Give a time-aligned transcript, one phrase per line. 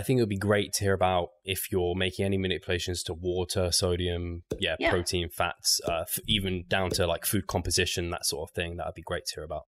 [0.00, 3.12] I think it would be great to hear about if you're making any manipulations to
[3.12, 4.88] water, sodium, yeah, yeah.
[4.88, 8.78] protein, fats, uh, even down to like food composition, that sort of thing.
[8.78, 9.64] That would be great to hear about.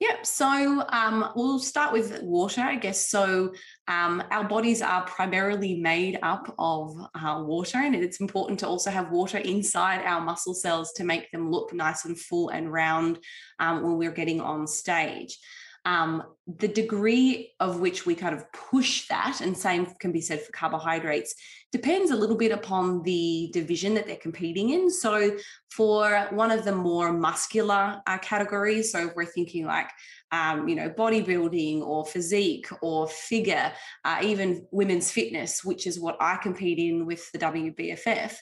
[0.00, 0.26] Yep.
[0.26, 3.08] So um, we'll start with water, I guess.
[3.08, 3.54] So
[3.86, 8.90] um, our bodies are primarily made up of uh, water, and it's important to also
[8.90, 13.20] have water inside our muscle cells to make them look nice and full and round
[13.60, 15.38] um, when we're getting on stage.
[15.88, 16.22] Um,
[16.58, 20.52] the degree of which we kind of push that, and same can be said for
[20.52, 21.34] carbohydrates,
[21.72, 24.90] depends a little bit upon the division that they're competing in.
[24.90, 25.38] So,
[25.70, 29.88] for one of the more muscular uh, categories, so if we're thinking like
[30.30, 33.72] um, you know, bodybuilding or physique or figure,
[34.04, 38.34] uh, even women's fitness, which is what I compete in with the WBFF,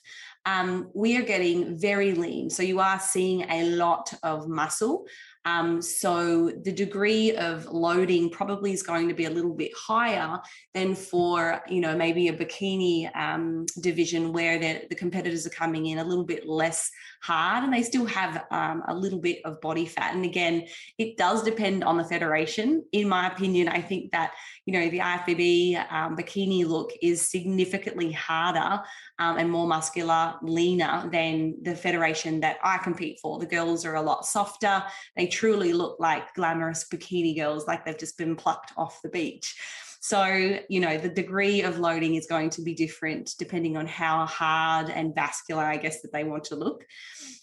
[0.47, 2.51] um, we are getting very lean.
[2.51, 5.07] So you are seeing a lot of muscle.
[5.47, 10.41] Um, so the degree of loading probably is going to be a little bit higher
[10.75, 15.99] than for, you know, maybe a bikini um, division where the competitors are coming in
[15.99, 16.91] a little bit less
[17.23, 20.17] hard and they still have um, a little bit of body fat.
[20.17, 20.67] And again,
[20.99, 22.85] it does depend on the federation.
[22.91, 24.33] In my opinion, I think that,
[24.65, 28.83] you know, the IFBB um, bikini look is significantly harder
[29.19, 33.39] um, and more muscular, leaner than the federation that I compete for.
[33.39, 34.83] The girls are a lot softer.
[35.17, 39.57] They truly look like glamorous bikini girls, like they've just been plucked off the beach.
[40.01, 44.25] So, you know, the degree of loading is going to be different depending on how
[44.27, 46.85] hard and vascular, I guess, that they want to look.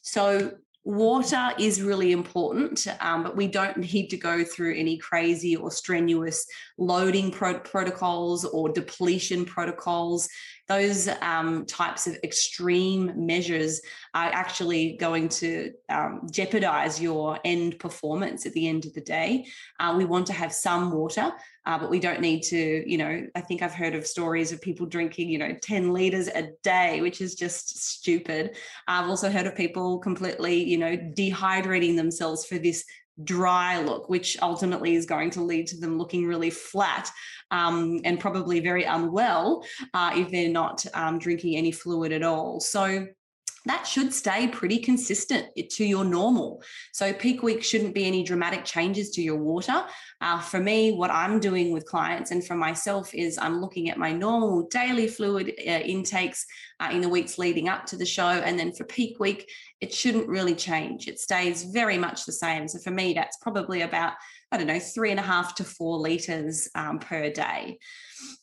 [0.01, 0.51] So,
[0.83, 5.71] water is really important, um, but we don't need to go through any crazy or
[5.71, 6.45] strenuous
[6.77, 10.29] loading pro- protocols or depletion protocols
[10.67, 13.81] those um, types of extreme measures
[14.13, 19.45] are actually going to um, jeopardize your end performance at the end of the day.
[19.79, 21.31] Uh, we want to have some water,
[21.65, 24.61] uh, but we don't need to, you know, I think I've heard of stories of
[24.61, 28.55] people drinking, you know, 10 liters a day, which is just stupid.
[28.87, 32.83] I've also heard of people completely, you know, dehydrating themselves for this
[33.23, 37.09] dry look, which ultimately is going to lead to them looking really flat
[37.51, 39.63] um, and probably very unwell
[39.93, 42.59] uh, if they're not um, drinking any fluid at all.
[42.59, 43.07] So
[43.65, 46.61] that should stay pretty consistent to your normal.
[46.91, 49.85] So, peak week shouldn't be any dramatic changes to your water.
[50.19, 53.97] Uh, for me, what I'm doing with clients and for myself is I'm looking at
[53.97, 56.45] my normal daily fluid uh, intakes
[56.79, 58.27] uh, in the weeks leading up to the show.
[58.27, 61.07] And then for peak week, it shouldn't really change.
[61.07, 62.67] It stays very much the same.
[62.67, 64.13] So, for me, that's probably about
[64.53, 67.79] I don't know, three and a half to four liters um, per day.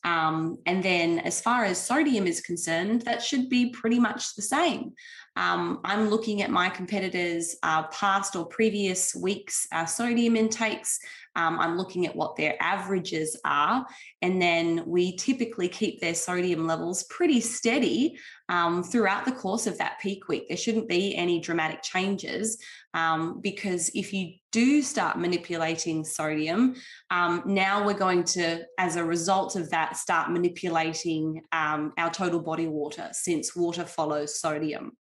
[0.03, 4.43] Um, and then, as far as sodium is concerned, that should be pretty much the
[4.43, 4.93] same.
[5.37, 10.99] Um, I'm looking at my competitors' uh, past or previous weeks' uh, sodium intakes.
[11.37, 13.87] Um, I'm looking at what their averages are.
[14.23, 18.19] And then we typically keep their sodium levels pretty steady
[18.49, 20.49] um, throughout the course of that peak week.
[20.49, 22.59] There shouldn't be any dramatic changes
[22.95, 26.75] um, because if you do start manipulating sodium,
[27.11, 32.41] um, now we're going to, as a result of that, start manipulating um, our total
[32.41, 34.97] body water since water follows sodium.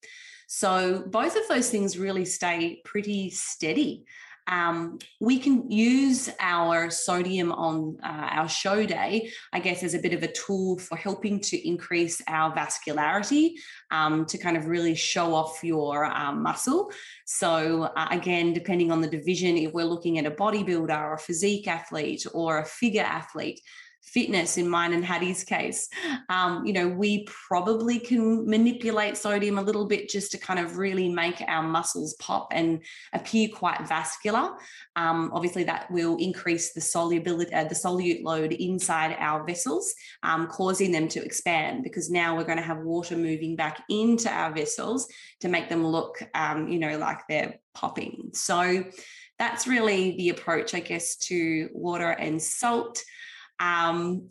[0.49, 4.05] So both of those things really stay pretty steady
[4.49, 9.99] um, we can use our sodium on uh, our show day, I guess, as a
[9.99, 13.53] bit of a tool for helping to increase our vascularity
[13.91, 16.91] um, to kind of really show off your um, muscle.
[17.27, 21.19] So, uh, again, depending on the division, if we're looking at a bodybuilder or a
[21.19, 23.61] physique athlete or a figure athlete,
[24.09, 25.89] fitness in mine and Hattie's case,
[26.29, 30.77] um, you know, we probably can manipulate sodium a little bit just to kind of
[30.77, 32.83] really make our muscles pop and
[33.13, 34.57] appear quite vascular.
[34.97, 40.47] Um, obviously, that will increase the solubility, uh, the solute load inside our vessels, um,
[40.49, 44.53] causing them to expand because now we're going to have water moving back into our
[44.53, 45.09] vessels
[45.41, 48.31] to make them look, um, you know, like they're popping.
[48.33, 48.85] So
[49.39, 53.03] that's really the approach, I guess, to water and salt.
[53.61, 54.31] Um,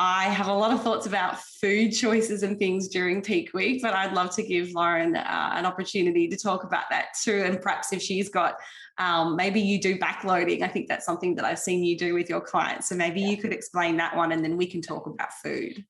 [0.00, 3.94] I have a lot of thoughts about food choices and things during peak week, but
[3.94, 7.42] I'd love to give Laurin uh, an opportunity to talk about that too.
[7.44, 8.54] And perhaps if she's got,
[8.98, 10.62] um, maybe you do backloading.
[10.62, 12.88] I think that's something that I've seen you do with your clients.
[12.88, 13.30] So maybe yeah.
[13.30, 15.84] you could explain that one and then we can talk about food.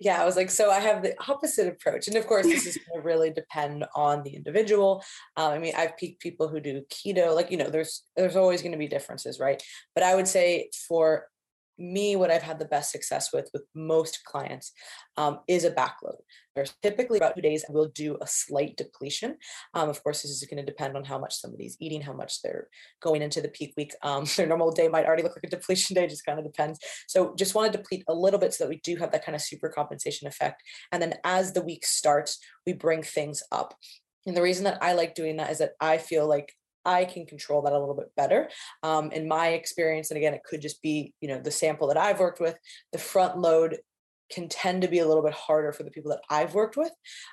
[0.00, 2.08] Yeah, I was like, so I have the opposite approach.
[2.08, 5.02] And of course, this is going to really depend on the individual.
[5.38, 8.60] Um, I mean, I've peaked people who do keto, like, you know, there's there's always
[8.60, 9.62] going to be differences, right?
[9.94, 11.28] But I would say for
[11.78, 14.72] me, what I've had the best success with with most clients
[15.16, 16.16] um, is a backload.
[16.54, 19.36] There's typically about two days we'll do a slight depletion.
[19.74, 22.40] Um, of course, this is going to depend on how much somebody's eating, how much
[22.40, 22.68] they're
[23.02, 23.92] going into the peak week.
[24.02, 26.78] Um, their normal day might already look like a depletion day, just kind of depends.
[27.06, 29.36] So just want to deplete a little bit so that we do have that kind
[29.36, 30.62] of super compensation effect.
[30.92, 33.74] And then as the week starts, we bring things up.
[34.26, 36.52] And the reason that I like doing that is that I feel like
[36.86, 38.48] I can control that a little bit better.
[38.82, 41.96] Um, in my experience, and again, it could just be, you know, the sample that
[41.96, 42.56] I've worked with,
[42.92, 43.78] the front load
[44.30, 46.90] can tend to be a little bit harder for the people that I've worked with.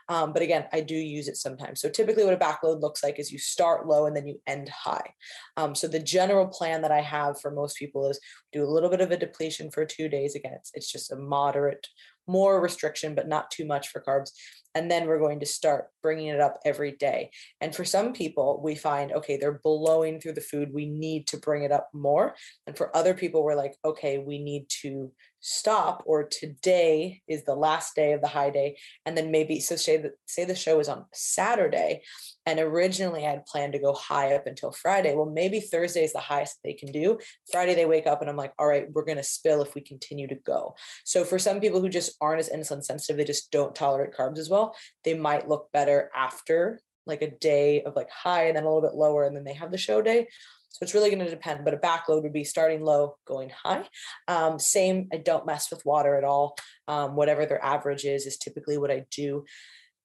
[0.10, 1.82] Um, but again, I do use it sometimes.
[1.82, 4.70] So typically what a backload looks like is you start low and then you end
[4.70, 5.14] high.
[5.58, 8.20] Um, so the general plan that I have for most people is
[8.52, 10.36] do a little bit of a depletion for two days.
[10.36, 11.88] Again, it's, it's just a moderate,
[12.28, 14.32] more restriction, but not too much for carbs.
[14.76, 17.30] And then we're going to start bringing it up every day.
[17.62, 20.74] And for some people, we find, okay, they're blowing through the food.
[20.74, 22.36] We need to bring it up more.
[22.66, 25.12] And for other people, we're like, okay, we need to
[25.46, 29.76] stop or today is the last day of the high day and then maybe so
[29.76, 32.02] say that say the show is on saturday
[32.46, 36.14] and originally i had planned to go high up until friday well maybe thursday is
[36.14, 37.20] the highest they can do.
[37.52, 39.82] Friday they wake up and i'm like all right we're going to spill if we
[39.82, 40.76] continue to go.
[41.04, 44.38] So for some people who just aren't as insulin sensitive they just don't tolerate carbs
[44.38, 48.64] as well they might look better after like a day of like high and then
[48.64, 50.28] a little bit lower and then they have the show day
[50.74, 53.84] so it's really going to depend, but a backload would be starting low, going high.
[54.28, 56.58] Um, same, I don't mess with water at all.
[56.88, 59.46] Um, whatever their average is, is typically what I do.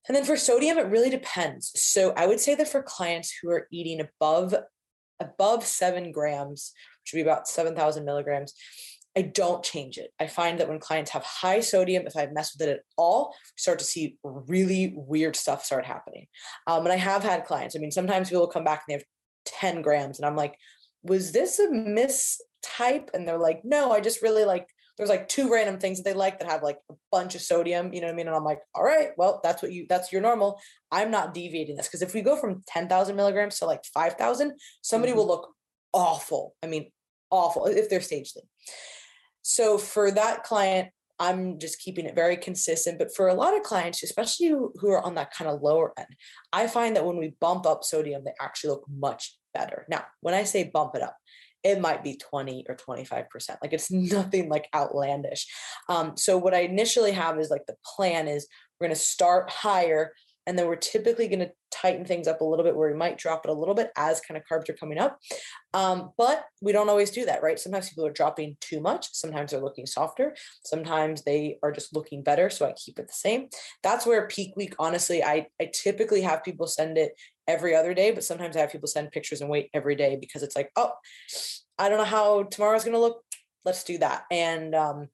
[0.06, 1.73] And then for sodium, it really depends.
[1.75, 4.55] So I would say that for clients who are eating above
[5.20, 6.73] above seven grams,
[7.03, 8.53] which would be about 7,000 milligrams,
[9.17, 10.12] I don't change it.
[10.20, 13.35] I find that when clients have high sodium, if I mess with it at all,
[13.56, 16.26] start to see really weird stuff start happening.
[16.69, 17.75] Um, and I have had clients.
[17.75, 19.06] I mean, sometimes people come back and they have
[19.48, 20.18] 10 grams.
[20.18, 20.56] And I'm like,
[21.02, 23.10] was this a mistype?
[23.14, 26.16] And they're like, no, I just really like, there's like two random things that they
[26.16, 28.26] like that have like a bunch of sodium, you know what I mean?
[28.26, 30.60] And I'm like, all right, well, that's what you, that's your normal.
[30.90, 31.88] I'm not deviating this.
[31.88, 34.52] Cause if we go from 10,000 milligrams to like 5,000,
[34.82, 35.18] somebody mm-hmm.
[35.18, 35.54] will look
[35.92, 36.54] awful.
[36.62, 36.90] I mean,
[37.30, 38.42] awful if they're stage thin.
[39.42, 40.88] So for that client,
[41.19, 42.99] I'm just keeping it very consistent.
[42.99, 46.09] But for a lot of clients, especially who, are on that kind of lower end,
[46.53, 49.85] I find that when we bump up sodium, they actually look much better.
[49.88, 51.17] Now, when I say bump it up,
[51.65, 53.26] it might be 20 or 25%.
[53.62, 55.47] Like it's nothing like outlandish.
[55.88, 58.47] Um, so what I initially have is like the plan is
[58.79, 60.12] we're going to start higher
[60.48, 63.18] and then we're typically going to tighten things up a little bit where we might
[63.18, 65.18] drop it a little bit as kind of carbs are coming up.
[65.74, 67.60] Um, but we don't always do that, right?
[67.60, 69.08] Sometimes people are dropping too much.
[69.12, 70.34] Sometimes they're looking softer.
[70.64, 72.48] Sometimes they are just looking better.
[72.48, 73.48] So I keep it the same.
[73.82, 77.12] That's where peak week, honestly, I, I typically have people send it
[77.46, 80.42] every other day, but sometimes I have people send pictures and wait every day because
[80.42, 80.92] it's like, oh,
[81.78, 83.22] I don't know how tomorrow's going to look.
[83.66, 84.22] Let's do that.
[84.30, 85.08] And um,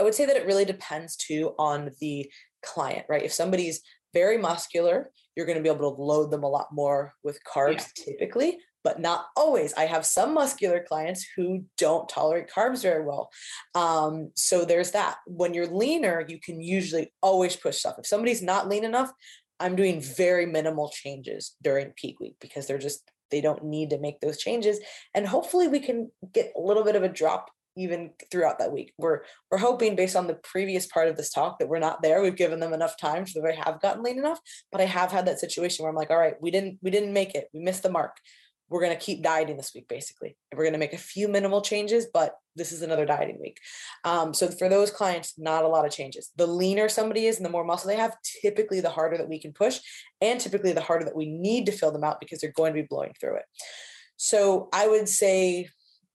[0.00, 2.28] I would say that it really depends too on the
[2.64, 3.22] client, right?
[3.22, 3.82] If somebody's
[4.12, 7.86] very muscular, you're going to be able to load them a lot more with carbs
[7.96, 8.04] yeah.
[8.04, 9.72] typically, but not always.
[9.74, 13.30] I have some muscular clients who don't tolerate carbs very well.
[13.74, 15.18] Um, so there's that.
[15.26, 17.96] When you're leaner, you can usually always push stuff.
[17.98, 19.12] If somebody's not lean enough,
[19.60, 23.98] I'm doing very minimal changes during peak week because they're just they don't need to
[23.98, 24.78] make those changes
[25.14, 28.92] and hopefully we can get a little bit of a drop even throughout that week.
[28.98, 29.20] We're
[29.50, 32.22] we're hoping based on the previous part of this talk that we're not there.
[32.22, 34.40] We've given them enough time so they have gotten lean enough.
[34.72, 37.12] But I have had that situation where I'm like, all right, we didn't we didn't
[37.12, 37.48] make it.
[37.52, 38.16] We missed the mark.
[38.68, 40.36] We're gonna keep dieting this week, basically.
[40.50, 43.58] And we're gonna make a few minimal changes, but this is another dieting week.
[44.04, 46.30] Um, so for those clients, not a lot of changes.
[46.36, 49.40] The leaner somebody is and the more muscle they have, typically the harder that we
[49.40, 49.78] can push,
[50.20, 52.82] and typically the harder that we need to fill them out because they're going to
[52.82, 53.44] be blowing through it.
[54.18, 55.68] So I would say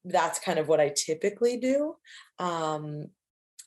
[0.05, 1.95] that's kind of what I typically do.
[2.39, 3.05] Um,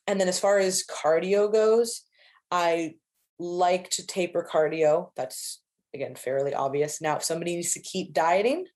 [0.06, 2.02] and then as far as cardio goes,
[2.50, 2.94] I
[3.38, 5.10] like to taper cardio.
[5.16, 5.60] That's
[5.94, 7.00] again fairly obvious.
[7.00, 8.66] Now, if somebody needs to keep dieting,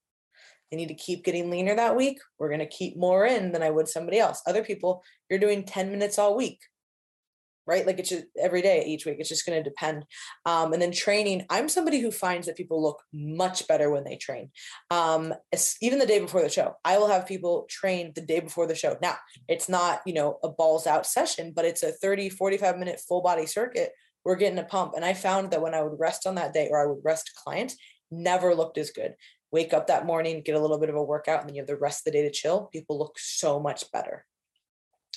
[0.70, 3.62] they need to keep getting leaner that week, we're going to keep more in than
[3.62, 4.40] I would somebody else.
[4.46, 6.60] Other people, you're doing 10 minutes all week
[7.70, 7.86] right?
[7.86, 9.16] Like it's just every day, each week.
[9.20, 10.04] It's just going to depend.
[10.44, 14.16] Um, and then training, I'm somebody who finds that people look much better when they
[14.16, 14.50] train.
[14.90, 15.32] Um,
[15.80, 18.74] even the day before the show, I will have people train the day before the
[18.74, 18.96] show.
[19.00, 19.14] Now,
[19.46, 23.22] it's not, you know, a balls out session, but it's a 30, 45 minute full
[23.22, 23.92] body circuit.
[24.24, 24.94] We're getting a pump.
[24.96, 27.30] And I found that when I would rest on that day or I would rest
[27.36, 27.76] clients,
[28.10, 29.14] never looked as good.
[29.52, 31.68] Wake up that morning, get a little bit of a workout, and then you have
[31.68, 32.68] the rest of the day to chill.
[32.72, 34.24] People look so much better.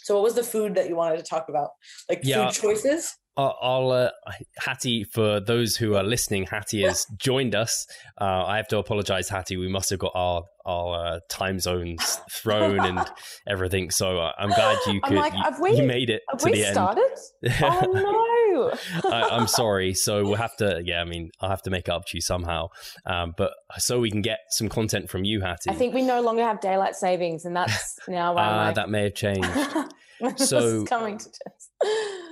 [0.03, 1.69] So what was the food that you wanted to talk about?
[2.09, 3.15] Like yeah, food choices?
[3.35, 4.11] I'll, uh,
[4.59, 7.87] Hattie, for those who are listening, Hattie has joined us.
[8.21, 9.57] Uh, I have to apologize, Hattie.
[9.57, 12.99] We must have got our our uh, time zones thrown and
[13.47, 13.91] everything.
[13.91, 15.15] So uh, I'm glad you could.
[15.15, 17.01] Like, you, we, you, made it to the started?
[17.43, 17.53] end.
[17.61, 18.71] oh
[19.03, 19.09] no!
[19.09, 19.93] I, am sorry.
[19.93, 20.81] So we'll have to.
[20.85, 22.67] Yeah, I mean, I'll have to make up to you somehow.
[23.05, 25.69] Um, but so we can get some content from you, Hattie.
[25.69, 28.35] I think we no longer have daylight savings, and that's now.
[28.35, 29.49] Uh, that may have changed.
[30.37, 31.29] so coming to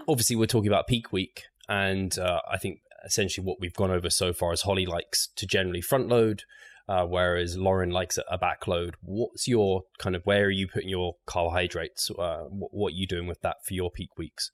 [0.08, 4.10] obviously we're talking about peak week, and uh, I think essentially what we've gone over
[4.10, 6.44] so far is Holly likes to generally front load,
[6.88, 8.96] uh, whereas Laurin likes a back load.
[9.02, 12.10] What's your kind of where are you putting your carbohydrates?
[12.12, 14.52] Uh, what, what, are you doing with that for your peak weeks?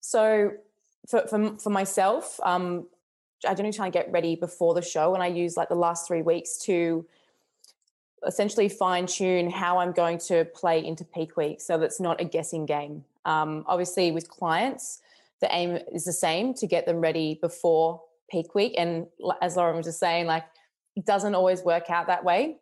[0.00, 0.52] So
[1.08, 2.88] for for, for myself, um,
[3.46, 6.06] I generally try and get ready before the show, and I use like the last
[6.06, 7.06] three weeks to
[8.26, 12.24] essentially fine tune how I'm going to play into peak week so that's not a
[12.24, 13.04] guessing game.
[13.24, 15.00] Um, obviously, with clients,
[15.40, 18.74] the aim is the same to get them ready before peak week.
[18.76, 19.06] And
[19.40, 20.44] as Laurin was just saying, like
[20.96, 22.56] it doesn't always work out that way.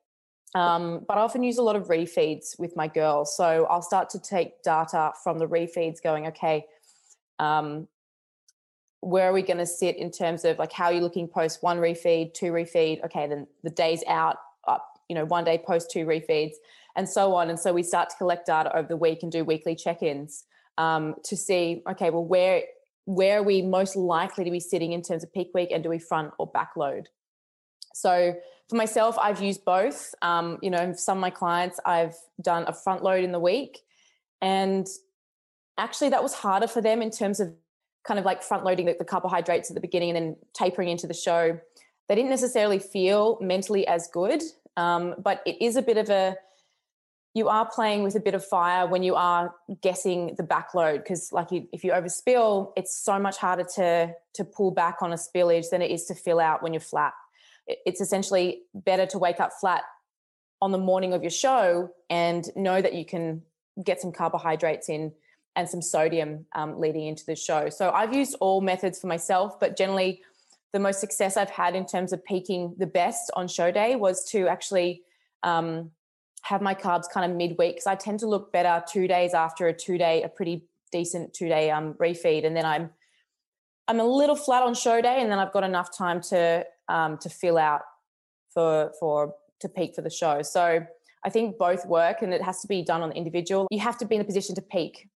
[0.55, 3.37] Um, but I often use a lot of refeeds with my girls.
[3.37, 6.67] So I'll start to take data from the refeeds going, okay,
[7.39, 7.89] um,
[9.01, 11.63] where are we going to sit in terms of like how are you looking post
[11.63, 13.05] one refeed, two refeed?
[13.05, 14.39] Okay, then the days out,
[15.09, 16.55] you know, one day post two refeeds,
[16.97, 17.51] and so on.
[17.51, 20.45] And so we start to collect data over the week and do weekly check-ins
[20.79, 22.63] um, to see, okay, well, where
[23.05, 25.89] where are we most likely to be sitting in terms of peak week, and do
[25.89, 27.07] we front or backload?
[27.95, 28.35] So
[28.69, 30.15] for myself, I've used both.
[30.23, 33.79] Um, you know, some of my clients, I've done a front load in the week,
[34.43, 34.87] and
[35.79, 37.55] actually that was harder for them in terms of
[38.07, 41.07] kind of like front loading the, the carbohydrates at the beginning and then tapering into
[41.07, 41.59] the show.
[42.09, 44.43] They didn't necessarily feel mentally as good,
[44.77, 46.37] um, but it is a bit of a
[47.37, 51.33] you are playing with a bit of fire when you are guessing the backload because
[51.33, 55.17] like you, if you overspill it's so much harder to to pull back on a
[55.17, 57.13] spillage than it is to fill out when you're flat.
[57.67, 59.83] It's essentially better to wake up flat
[60.63, 63.43] on the morning of your show and know that you can
[63.85, 65.13] get some carbohydrates in
[65.57, 67.69] and some sodium um, leading into the show.
[67.69, 70.23] So i've used all methods for myself but generally
[70.77, 74.25] the most success i've had in terms of peaking the best on show day was
[74.33, 75.03] to actually
[75.43, 75.91] um,
[76.47, 79.67] have my carbs kind of midweek because I tend to look better two days after
[79.67, 82.91] a two day, a pretty decent two day um, refeed, and then I'm
[83.89, 87.19] I'm a little flat on show day, and then I've got enough time to um,
[87.19, 87.83] to fill out
[88.55, 90.43] for for to peak for the show.
[90.43, 90.87] So
[91.25, 93.67] I think both work, and it has to be done on the individual.
[93.71, 95.09] You have to be in a position to peak.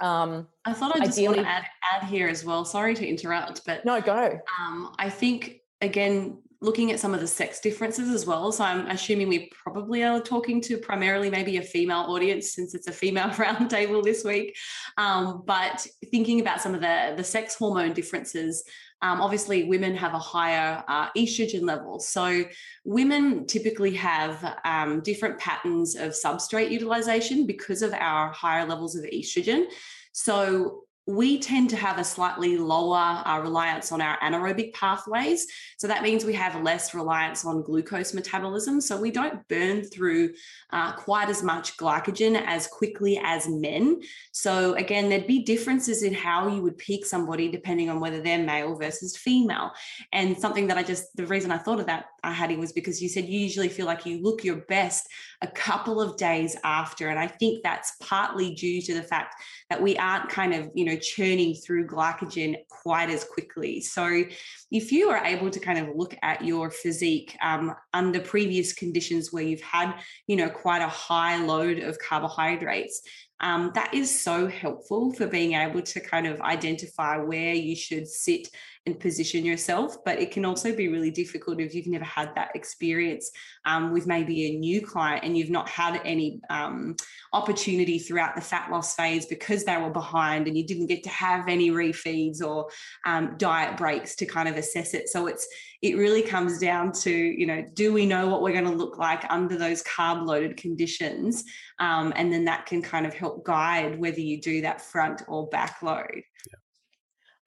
[0.00, 2.64] Um, I thought I just ideally, want to add, add here as well.
[2.64, 4.38] Sorry to interrupt, but no, go.
[4.60, 8.50] Um, I think again looking at some of the sex differences as well.
[8.50, 12.88] So I'm assuming we probably are talking to primarily maybe a female audience since it's
[12.88, 14.56] a female roundtable this week.
[14.96, 18.64] Um, but thinking about some of the, the sex hormone differences,
[19.02, 22.00] um, obviously women have a higher uh, estrogen level.
[22.00, 22.44] So
[22.84, 29.04] women typically have um, different patterns of substrate utilization because of our higher levels of
[29.04, 29.66] estrogen.
[30.12, 35.46] So we tend to have a slightly lower uh, reliance on our anaerobic pathways.
[35.78, 38.78] So that means we have less reliance on glucose metabolism.
[38.82, 40.34] So we don't burn through
[40.70, 44.02] uh, quite as much glycogen as quickly as men.
[44.32, 48.44] So again, there'd be differences in how you would peak somebody depending on whether they're
[48.44, 49.70] male versus female.
[50.12, 53.00] And something that I just, the reason I thought of that, uh, Hattie, was because
[53.00, 55.08] you said you usually feel like you look your best
[55.40, 57.08] a couple of days after.
[57.08, 59.36] And I think that's partly due to the fact
[59.70, 63.80] that we aren't kind of, you know, churning through glycogen quite as quickly.
[63.80, 64.24] So
[64.70, 69.32] if you are able to kind of look at your physique um, under previous conditions
[69.32, 69.94] where you've had,
[70.26, 73.02] you know, quite a high load of carbohydrates,
[73.40, 78.08] um, that is so helpful for being able to kind of identify where you should
[78.08, 78.48] sit
[78.88, 80.02] and position yourself.
[80.04, 83.30] But it can also be really difficult if you've never had that experience
[83.66, 86.96] um, with maybe a new client and you've not had any um,
[87.32, 91.10] opportunity throughout the fat loss phase because they were behind and you didn't get to
[91.10, 92.68] have any refeeds or
[93.04, 95.08] um, diet breaks to kind of assess it.
[95.08, 95.46] So it's
[95.80, 98.98] it really comes down to you know do we know what we're going to look
[98.98, 101.44] like under those carb loaded conditions,
[101.78, 105.46] um, and then that can kind of help guide whether you do that front or
[105.48, 106.22] back load.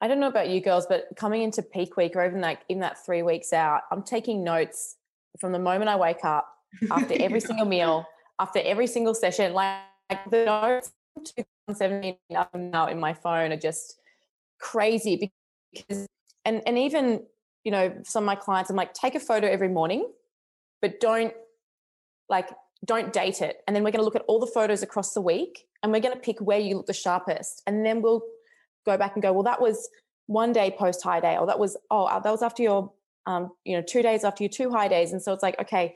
[0.02, 2.80] I don't know about you girls, but coming into peak week or even like in
[2.80, 4.96] that three weeks out, I'm taking notes
[5.38, 6.48] from the moment I wake up
[6.90, 8.04] after every single meal,
[8.40, 9.52] after every single session.
[9.52, 9.78] Like,
[10.10, 14.00] like the notes 2017 up and now in my phone are just
[14.60, 15.30] crazy
[15.72, 16.06] because
[16.44, 17.22] and and even
[17.62, 20.10] you know some of my clients I'm like take a photo every morning,
[20.80, 21.32] but don't
[22.28, 22.50] like
[22.84, 23.58] don't date it.
[23.68, 26.00] And then we're going to look at all the photos across the week and we're
[26.00, 27.62] going to pick where you look the sharpest.
[27.68, 28.22] And then we'll
[28.84, 29.88] go back and go, well, that was
[30.26, 32.92] one day post high day, or that was oh uh, that was after your
[33.26, 35.94] um, you know two days after your two high days, and so it's like okay,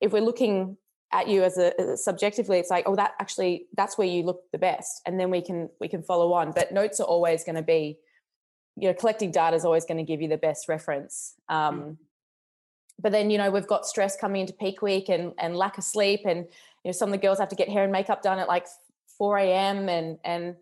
[0.00, 0.76] if we're looking
[1.12, 4.42] at you as a, as subjectively, it's like oh that actually that's where you look
[4.52, 6.52] the best, and then we can we can follow on.
[6.52, 7.98] But notes are always going to be
[8.76, 11.34] you know collecting data is always going to give you the best reference.
[11.48, 11.96] Um, mm
[13.00, 15.84] but then you know we've got stress coming into peak week and and lack of
[15.84, 16.38] sleep and
[16.84, 18.66] you know some of the girls have to get hair and makeup done at like
[19.18, 20.56] 4 a.m and and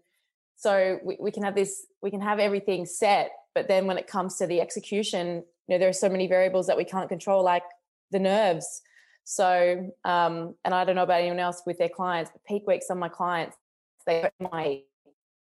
[0.62, 4.07] so we, we can have this we can have everything set but then when it
[4.07, 7.42] comes to the execution you know there are so many variables that we can't control
[7.42, 7.64] like
[8.11, 8.83] the nerves.
[9.25, 12.83] So um and i don't know about anyone else with their clients but peak week
[12.83, 13.57] some of my clients
[14.07, 14.83] they my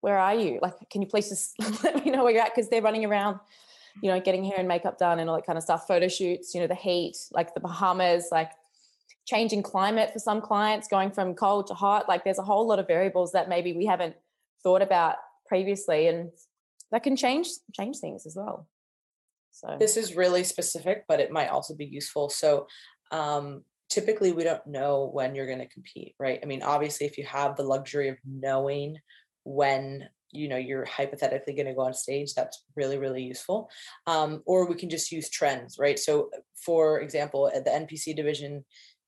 [0.02, 0.58] where are you?
[0.60, 1.54] Like can you please just
[1.84, 2.54] let me know where you're at?
[2.54, 3.38] Because they're running around
[4.00, 6.54] you know, getting hair and makeup done and all that kind of stuff, photo shoots,
[6.54, 8.50] you know, the heat, like the Bahamas, like
[9.26, 12.08] changing climate for some clients, going from cold to hot.
[12.08, 14.16] Like there's a whole lot of variables that maybe we haven't
[14.62, 15.16] thought about
[15.46, 16.30] previously and
[16.90, 18.68] that can change change things as well.
[19.50, 22.28] So this is really specific, but it might also be useful.
[22.28, 22.66] So
[23.10, 26.40] um typically we don't know when you're going to compete, right?
[26.42, 28.96] I mean, obviously if you have the luxury of knowing
[29.44, 33.68] when you know you're hypothetically going to go on stage that's really really useful
[34.06, 36.30] um, or we can just use trends right so
[36.64, 38.64] for example at the npc division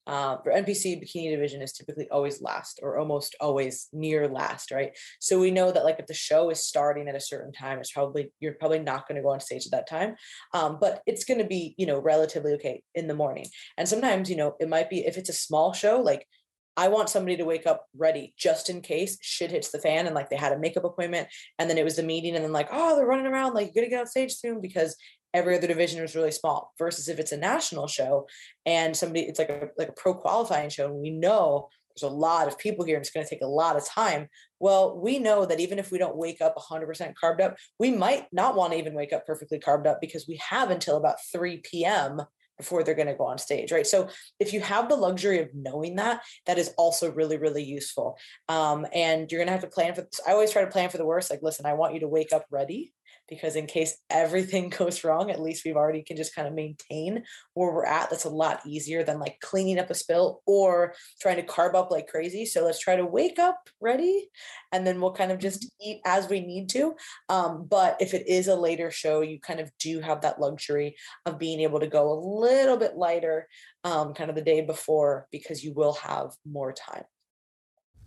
[0.06, 4.96] uh, for npc bikini division is typically always last or almost always near last right?
[5.20, 7.92] So we know that like if the show is starting at a certain time it's
[7.92, 10.16] probably you're probably not going to go on stage at that time.
[10.52, 13.46] Um, but it's going to be you know relatively okay in the morning.
[13.76, 16.26] And sometimes you know it might be if it's a small show like
[16.76, 20.14] I want somebody to wake up ready just in case shit hits the fan and
[20.14, 21.28] like they had a makeup appointment
[21.58, 23.74] and then it was the meeting and then like, oh, they're running around like you
[23.74, 24.96] gotta get on stage soon because
[25.32, 28.26] every other division was really small versus if it's a national show
[28.66, 32.14] and somebody it's like a like a pro qualifying show and we know there's a
[32.14, 34.26] lot of people here and it's going to take a lot of time.
[34.58, 38.26] Well we know that even if we don't wake up 100% carved up we might
[38.32, 41.58] not want to even wake up perfectly carved up because we have until about 3
[41.58, 42.22] p.m
[42.58, 44.08] before they're going to go on stage right so
[44.38, 48.16] if you have the luxury of knowing that that is also really really useful
[48.48, 50.20] um, and you're going to have to plan for this.
[50.26, 52.32] i always try to plan for the worst like listen i want you to wake
[52.32, 52.92] up ready
[53.28, 57.24] because in case everything goes wrong, at least we've already can just kind of maintain
[57.54, 58.10] where we're at.
[58.10, 61.90] That's a lot easier than like cleaning up a spill or trying to carb up
[61.90, 62.46] like crazy.
[62.46, 64.28] So let's try to wake up ready
[64.72, 65.90] and then we'll kind of just mm-hmm.
[65.90, 66.94] eat as we need to.
[67.28, 70.96] Um, but if it is a later show, you kind of do have that luxury
[71.26, 73.48] of being able to go a little bit lighter
[73.84, 77.04] um, kind of the day before because you will have more time.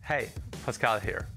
[0.02, 0.30] Hey,
[0.66, 1.28] Pascal here.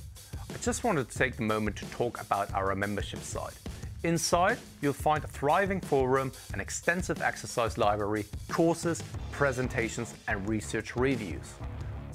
[0.60, 3.54] Just wanted to take the moment to talk about our membership site.
[4.02, 11.54] Inside, you'll find a thriving forum, an extensive exercise library, courses, presentations, and research reviews.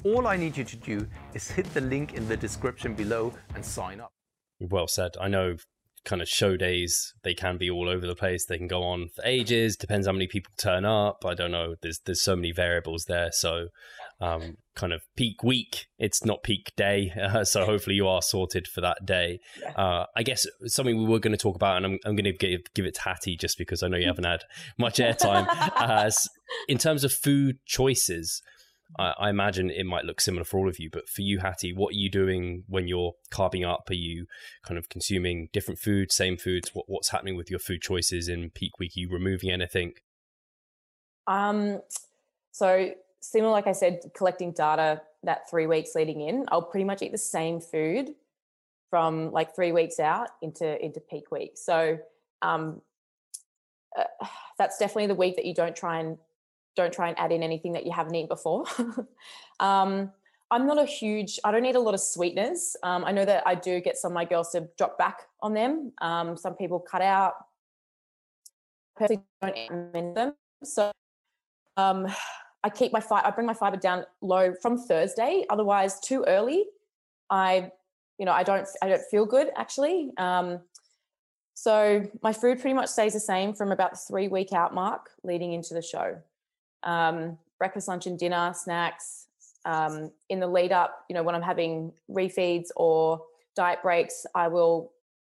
[0.04, 3.64] All I need you to do is hit the link in the description below and
[3.64, 4.12] sign up.
[4.60, 5.16] Well said.
[5.20, 5.56] I know
[6.04, 9.08] kind of show days they can be all over the place they can go on
[9.08, 12.52] for ages depends how many people turn up i don't know there's there's so many
[12.52, 13.66] variables there so
[14.20, 15.86] um, kind of peak week.
[15.98, 19.40] It's not peak day, uh, so hopefully you are sorted for that day.
[19.76, 22.32] Uh, I guess something we were going to talk about, and I'm, I'm going to
[22.32, 24.44] give give it to Hattie just because I know you haven't had
[24.78, 25.46] much airtime.
[25.76, 26.10] uh,
[26.68, 28.42] in terms of food choices,
[28.98, 31.72] I, I, imagine it might look similar for all of you, but for you, Hattie,
[31.72, 33.90] what are you doing when you're carbing up?
[33.90, 34.26] Are you
[34.62, 36.70] kind of consuming different foods, same foods?
[36.72, 38.92] What, what's happening with your food choices in peak week?
[38.96, 39.92] Are you removing anything?
[41.26, 41.80] Um,
[42.52, 42.92] so
[43.30, 47.12] similar, like I said, collecting data that three weeks leading in, I'll pretty much eat
[47.12, 48.14] the same food
[48.90, 51.52] from like three weeks out into into peak week.
[51.56, 51.98] So
[52.42, 52.80] um,
[53.98, 54.04] uh,
[54.58, 56.18] that's definitely the week that you don't try and
[56.76, 58.64] don't try and add in anything that you haven't eaten before.
[59.60, 60.12] um,
[60.50, 61.40] I'm not a huge.
[61.44, 62.76] I don't eat a lot of sweeteners.
[62.82, 65.54] Um, I know that I do get some of my girls to drop back on
[65.54, 65.92] them.
[66.00, 67.34] Um, some people cut out.
[68.96, 70.34] Personally, don't them.
[70.62, 70.92] So
[71.76, 72.06] um,
[72.64, 75.44] I keep my fiber, I bring my fiber down low from Thursday.
[75.50, 76.64] Otherwise, too early,
[77.30, 77.70] I,
[78.18, 80.10] you know, I don't, I don't feel good actually.
[80.18, 80.60] Um,
[81.54, 85.10] so my food pretty much stays the same from about the three week out mark
[85.22, 86.18] leading into the show.
[86.82, 89.26] Um, breakfast, lunch, and dinner, snacks.
[89.64, 93.22] Um, in the lead up, you know, when I'm having refeeds or
[93.56, 94.92] diet breaks, I will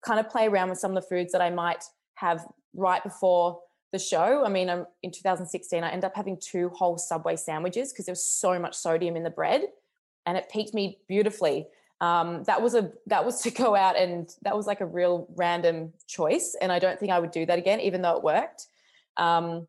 [0.06, 1.84] kind of play around with some of the foods that I might
[2.16, 3.60] have right before
[3.92, 4.44] the show.
[4.46, 8.14] I mean, I'm, in 2016, I ended up having two whole Subway sandwiches because there
[8.14, 9.64] was so much sodium in the bread,
[10.26, 11.68] and it peaked me beautifully.
[12.02, 15.28] Um, that was a that was to go out and that was like a real
[15.36, 18.68] random choice, and I don't think I would do that again, even though it worked.
[19.18, 19.68] Um,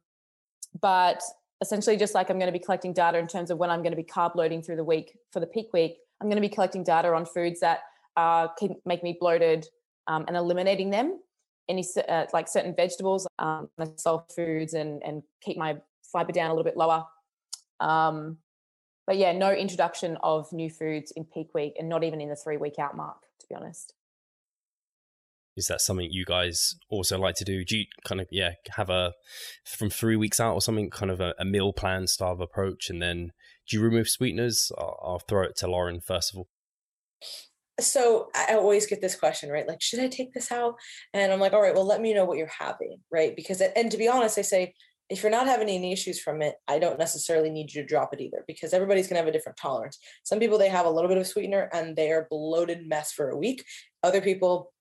[0.80, 1.22] but
[1.60, 3.92] essentially, just like I'm going to be collecting data in terms of when I'm going
[3.92, 6.52] to be carb loading through the week for the peak week, I'm going to be
[6.52, 7.80] collecting data on foods that
[8.16, 9.66] uh, can make me bloated
[10.06, 11.18] um, and eliminating them.
[11.70, 15.76] Any uh, like certain vegetables, um, soul foods, and and keep my
[16.12, 17.04] fiber down a little bit lower.
[17.78, 18.38] Um,
[19.06, 22.34] but yeah, no introduction of new foods in peak week, and not even in the
[22.34, 23.94] three week out mark, to be honest.
[25.56, 27.64] Is that something you guys also like to do?
[27.64, 29.12] Do you kind of yeah have a
[29.64, 32.90] from three weeks out or something kind of a, a meal plan style of approach,
[32.90, 33.30] and then
[33.68, 34.72] do you remove sweeteners?
[34.76, 36.48] I'll, I'll throw it to Laurin first of all
[37.80, 39.66] so I always get this question, right?
[39.66, 40.74] Like, should I take this out?
[41.12, 43.34] And I'm like, all right, well, let me know what you're having, right?
[43.34, 44.74] Because, and to be honest, I say,
[45.08, 48.14] if you're not having any issues from it, I don't necessarily need you to drop
[48.14, 49.98] it either because everybody's going to have a different tolerance.
[50.22, 53.30] Some people, they have a little bit of sweetener and they are bloated mess for
[53.30, 53.64] a week.
[54.04, 54.72] Other people,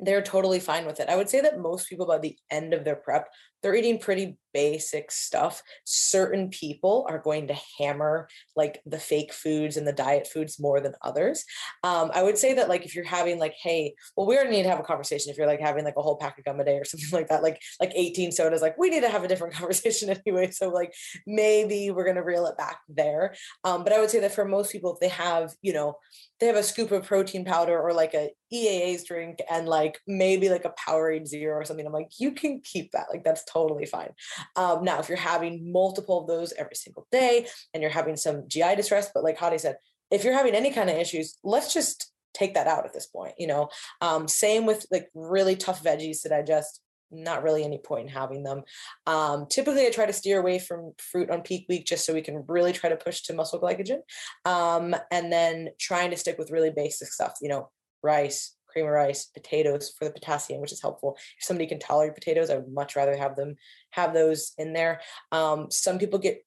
[0.00, 1.08] they're totally fine with it.
[1.08, 3.28] I would say that most people by the end of their prep,
[3.62, 5.62] they're eating pretty basic stuff.
[5.84, 10.80] Certain people are going to hammer like the fake foods and the diet foods more
[10.80, 11.44] than others.
[11.84, 14.62] Um, I would say that like if you're having like, hey, well, we already need
[14.64, 15.30] to have a conversation.
[15.30, 17.28] If you're like having like a whole pack of gum a day or something like
[17.28, 20.50] that, like like 18 sodas, like we need to have a different conversation anyway.
[20.50, 20.92] So like
[21.26, 23.34] maybe we're gonna reel it back there.
[23.64, 25.96] Um, but I would say that for most people, if they have, you know,
[26.40, 30.48] they have a scoop of protein powder or like a EAA's drink and like maybe
[30.48, 31.86] like a Powerade Zero or something.
[31.86, 33.06] I'm like, you can keep that.
[33.10, 34.12] Like that's totally fine.
[34.56, 38.48] Um, now, if you're having multiple of those every single day and you're having some
[38.48, 39.76] GI distress, but like Hattie said,
[40.10, 43.34] if you're having any kind of issues, let's just take that out at this point.
[43.38, 43.68] You know,
[44.00, 48.42] um, same with like really tough veggies to digest not really any point in having
[48.42, 48.62] them.
[49.06, 52.22] Um, typically, I try to steer away from fruit on peak week just so we
[52.22, 54.00] can really try to push to muscle glycogen.
[54.44, 57.70] Um, and then trying to stick with really basic stuff, you know,
[58.02, 61.16] rice, cream of rice, potatoes for the potassium, which is helpful.
[61.38, 63.56] If somebody can tolerate potatoes, I would much rather have them
[63.90, 65.00] have those in there.
[65.32, 66.44] Um, some people get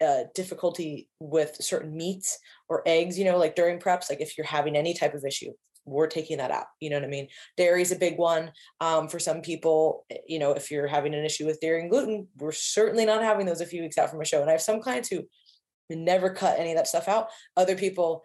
[0.00, 4.46] uh, difficulty with certain meats or eggs, you know, like during preps, like if you're
[4.46, 5.52] having any type of issue,
[5.86, 6.66] we're taking that out.
[6.80, 7.28] You know what I mean?
[7.56, 10.04] Dairy is a big one um, for some people.
[10.10, 13.22] Eh, you know, if you're having an issue with dairy and gluten, we're certainly not
[13.22, 14.40] having those a few weeks out from a show.
[14.40, 15.24] And I have some clients who
[15.88, 17.28] never cut any of that stuff out.
[17.56, 18.24] Other people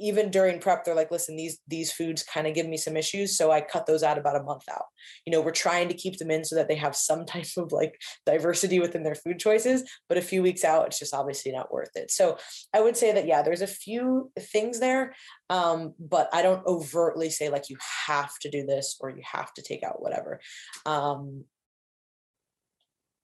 [0.00, 3.36] even during prep they're like listen these these foods kind of give me some issues
[3.36, 4.84] so i cut those out about a month out.
[5.26, 7.72] You know we're trying to keep them in so that they have some type of
[7.72, 11.72] like diversity within their food choices but a few weeks out it's just obviously not
[11.72, 12.10] worth it.
[12.10, 12.38] So
[12.74, 15.14] i would say that yeah there's a few things there
[15.48, 19.52] um, but i don't overtly say like you have to do this or you have
[19.54, 20.40] to take out whatever.
[20.86, 21.44] Um,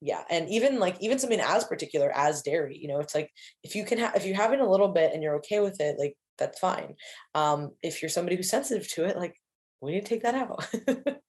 [0.01, 3.31] yeah and even like even something as particular as dairy you know it's like
[3.63, 5.97] if you can have if you're having a little bit and you're okay with it
[5.97, 6.95] like that's fine.
[7.35, 9.35] Um, if you're somebody who's sensitive to it, like
[9.81, 10.67] we need to take that out.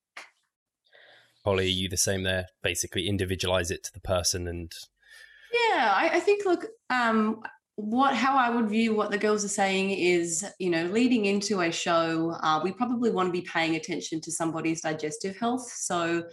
[1.44, 2.46] Holly, are you the same there?
[2.62, 4.72] Basically, individualize it to the person and.
[5.52, 6.44] Yeah, I, I think.
[6.44, 7.42] Look, um,
[7.76, 11.60] what how I would view what the girls are saying is, you know, leading into
[11.60, 15.70] a show, uh, we probably want to be paying attention to somebody's digestive health.
[15.72, 16.24] So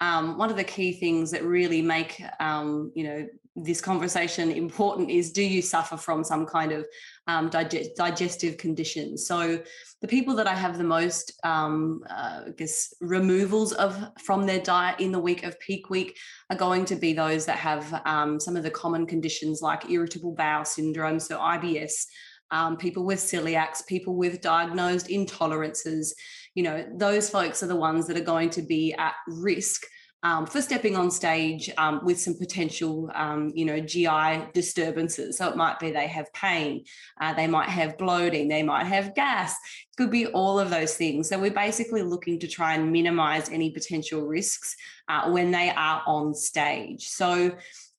[0.00, 5.10] um, one of the key things that really make um, you know this conversation important
[5.10, 6.86] is do you suffer from some kind of
[7.26, 9.16] um, digest, digestive condition?
[9.16, 9.62] So
[10.04, 14.60] the people that i have the most um, uh, i guess removals of from their
[14.60, 16.18] diet in the week of peak week
[16.50, 20.34] are going to be those that have um, some of the common conditions like irritable
[20.34, 22.04] bowel syndrome so ibs
[22.50, 26.12] um, people with celiacs people with diagnosed intolerances.
[26.54, 29.82] You know, those folks are the ones that are going to be at risk
[30.24, 35.36] um, for stepping on stage um, with some potential, um, you know, GI disturbances.
[35.36, 36.84] So it might be they have pain,
[37.20, 39.52] uh, they might have bloating, they might have gas.
[39.52, 41.28] It could be all of those things.
[41.28, 44.74] So we're basically looking to try and minimize any potential risks
[45.08, 47.06] uh, when they are on stage.
[47.08, 47.54] So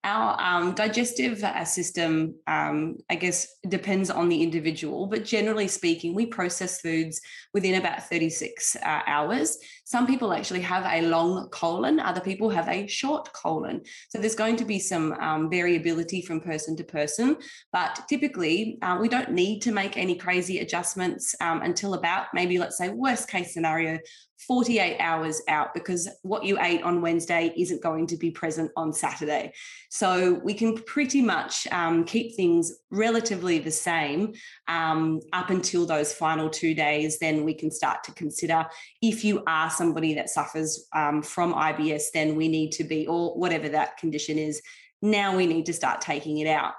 [0.06, 6.14] our um, digestive uh, system, um, I guess, depends on the individual, but generally speaking,
[6.14, 7.22] we process foods
[7.54, 9.58] within about 36 uh, hours.
[9.86, 13.84] Some people actually have a long colon, other people have a short colon.
[14.10, 17.38] So there's going to be some um, variability from person to person,
[17.72, 22.58] but typically uh, we don't need to make any crazy adjustments um, until about maybe,
[22.58, 24.00] let's say, worst case scenario,
[24.40, 28.92] 48 hours out because what you ate on Wednesday isn't going to be present on
[28.92, 29.54] Saturday.
[29.90, 34.34] So we can pretty much um, keep things relatively the same
[34.68, 37.18] um, up until those final two days.
[37.18, 38.66] Then we can start to consider
[39.02, 43.38] if you are somebody that suffers um, from IBS, then we need to be, or
[43.38, 44.62] whatever that condition is,
[45.02, 46.74] now we need to start taking it out.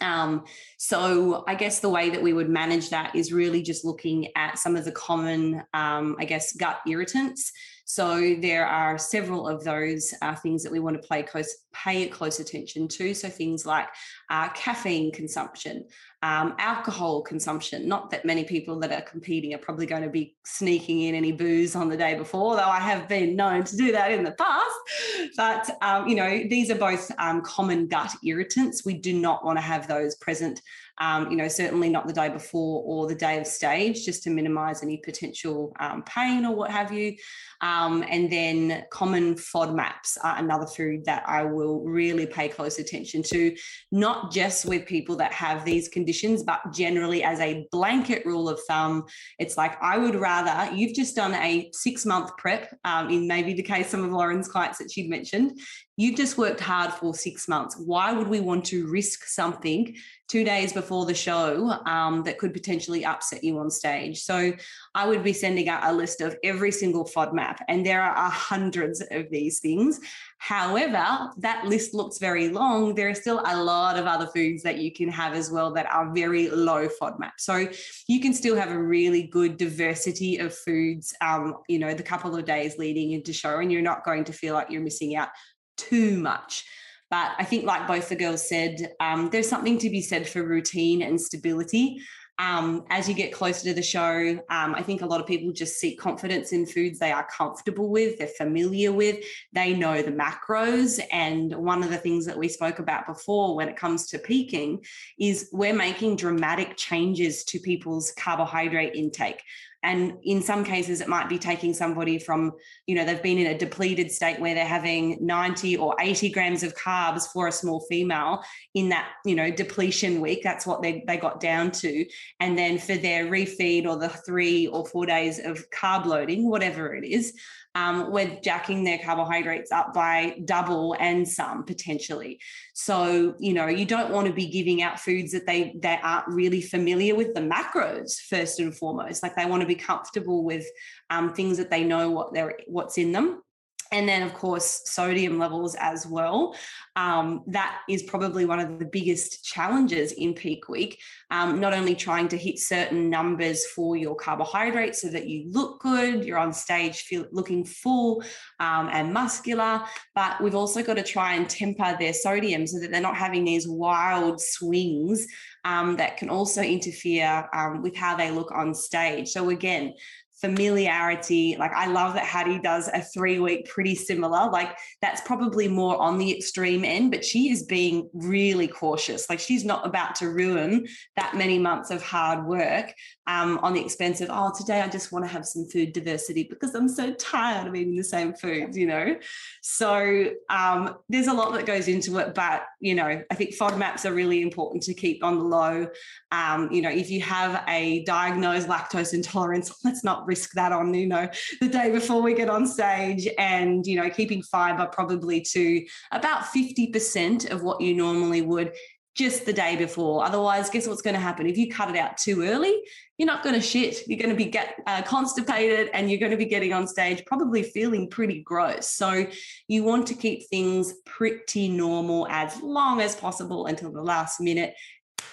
[0.00, 0.44] Um,
[0.76, 4.58] so I guess the way that we would manage that is really just looking at
[4.58, 7.52] some of the common, um, I guess, gut irritants.
[7.84, 12.40] So there are several of those uh, things that we want to close, pay close
[12.40, 13.14] attention to.
[13.14, 13.88] So things like
[14.30, 15.84] uh, caffeine consumption,
[16.22, 17.86] um, alcohol consumption.
[17.86, 21.32] Not that many people that are competing are probably going to be sneaking in any
[21.32, 24.32] booze on the day before, though I have been known to do that in the
[24.32, 25.34] past.
[25.36, 28.84] But um, you know, these are both um, common gut irritants.
[28.84, 30.60] We do not want to have those present
[30.98, 34.30] um, you know, certainly not the day before or the day of stage, just to
[34.30, 37.16] minimize any potential um, pain or what have you.
[37.60, 43.22] Um, and then common FODMAPs are another food that I will really pay close attention
[43.24, 43.56] to,
[43.92, 48.60] not just with people that have these conditions, but generally as a blanket rule of
[48.68, 49.04] thumb.
[49.38, 53.54] It's like I would rather you've just done a six month prep, um, in maybe
[53.54, 55.58] the case some of Laurin's clients that she'd mentioned.
[55.96, 57.76] You've just worked hard for six months.
[57.76, 59.94] Why would we want to risk something
[60.28, 64.22] two days before the show um, that could potentially upset you on stage?
[64.22, 64.52] So
[64.94, 69.02] I would be sending out a list of every single FODMAP, and there are hundreds
[69.10, 70.00] of these things.
[70.38, 72.94] However, that list looks very long.
[72.94, 75.86] There are still a lot of other foods that you can have as well that
[75.92, 77.32] are very low FODMAP.
[77.38, 77.68] So
[78.08, 82.36] you can still have a really good diversity of foods, um, you know, the couple
[82.36, 85.30] of days leading into show, and you're not going to feel like you're missing out
[85.76, 86.64] too much.
[87.10, 90.42] But I think, like both the girls said, um, there's something to be said for
[90.42, 92.00] routine and stability.
[92.38, 95.52] Um, as you get closer to the show, um, I think a lot of people
[95.52, 100.10] just seek confidence in foods they are comfortable with, they're familiar with, they know the
[100.10, 101.00] macros.
[101.12, 104.84] And one of the things that we spoke about before when it comes to peaking
[105.18, 109.42] is we're making dramatic changes to people's carbohydrate intake
[109.84, 112.52] and in some cases it might be taking somebody from
[112.86, 116.62] you know they've been in a depleted state where they're having 90 or 80 grams
[116.62, 118.42] of carbs for a small female
[118.74, 120.42] in that you know depletion week.
[120.42, 122.06] That's what they, they got down to.
[122.40, 126.94] And then for their refeed or the three or four days of carb loading whatever
[126.94, 127.38] it is
[127.74, 132.40] um, we're jacking their carbohydrates up by double and some potentially.
[132.72, 136.28] So, you know, you don't want to be giving out foods that they they aren't
[136.28, 139.22] really familiar with the macros first and foremost.
[139.22, 140.66] Like they want to be comfortable with
[141.10, 143.43] um, things that they know what they're what's in them
[143.92, 146.56] and then of course sodium levels as well.
[146.96, 151.00] Um, that is probably one of the biggest challenges in peak week.
[151.30, 155.80] Um, not only trying to hit certain numbers for your carbohydrates so that you look
[155.80, 158.22] good you're on stage feel, looking full
[158.60, 159.82] um, and muscular
[160.14, 163.44] but we've also got to try and temper their sodium so that they're not having
[163.44, 165.26] these wild swings
[165.64, 169.28] um, that can also interfere um, with how they look on stage.
[169.28, 169.94] So again
[170.40, 171.56] familiarity.
[171.58, 174.50] Like I love that Hattie does a three week pretty similar.
[174.50, 179.28] Like that's probably more on the extreme end, but she is being really cautious.
[179.30, 182.92] Like she's not about to ruin that many months of hard work
[183.26, 186.44] um, on the expense of, oh, today I just want to have some food diversity
[186.44, 189.16] because I'm so tired of eating the same foods, you know?
[189.62, 194.04] So um, there's a lot that goes into it, but, you know, I think FODMAPs
[194.04, 195.86] are really important to keep on the low.
[196.32, 200.94] Um, you know, if you have a diagnosed lactose intolerance, let's not risk that on,
[200.94, 201.28] you know,
[201.60, 206.44] the day before we get on stage and, you know, keeping fiber probably to about
[206.44, 208.72] 50% of what you normally would
[209.14, 210.24] just the day before.
[210.24, 211.46] Otherwise, guess what's going to happen?
[211.46, 212.82] If you cut it out too early,
[213.16, 214.06] you're not going to shit.
[214.08, 217.24] You're going to be get uh, constipated, and you're going to be getting on stage
[217.24, 218.88] probably feeling pretty gross.
[218.90, 219.26] So
[219.68, 224.74] you want to keep things pretty normal as long as possible until the last minute,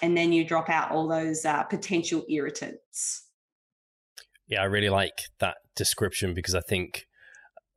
[0.02, 3.31] and then you drop out all those uh, potential irritants.
[4.52, 7.08] Yeah, I really like that description because I think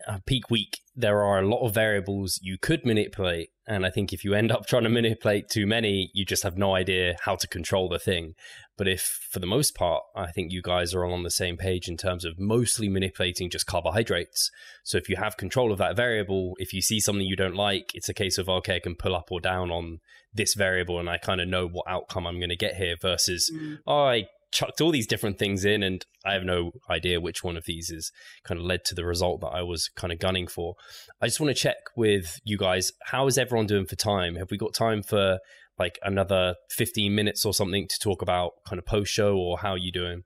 [0.06, 3.50] uh, peak week there are a lot of variables you could manipulate.
[3.66, 6.58] And i think if you end up trying to manipulate too many you just have
[6.58, 8.34] no idea how to control the thing.
[8.76, 11.56] But if for the most part i think you guys are all on the same
[11.56, 14.50] page in terms of mostly manipulating just carbohydrates.
[14.82, 17.92] So if you have control of that variable if you see something you don't like
[17.94, 20.00] it's a case of okay i can pull up or down on
[20.34, 23.50] this variable and i kind of know what outcome i'm going to get here versus
[23.54, 23.78] mm.
[23.86, 27.56] oh i chucked all these different things in, and I have no idea which one
[27.56, 28.12] of these is
[28.44, 30.76] kind of led to the result that I was kind of gunning for.
[31.20, 34.36] I just want to check with you guys how is everyone doing for time?
[34.36, 35.40] Have we got time for
[35.78, 39.72] like another 15 minutes or something to talk about kind of post show, or how
[39.72, 40.22] are you doing?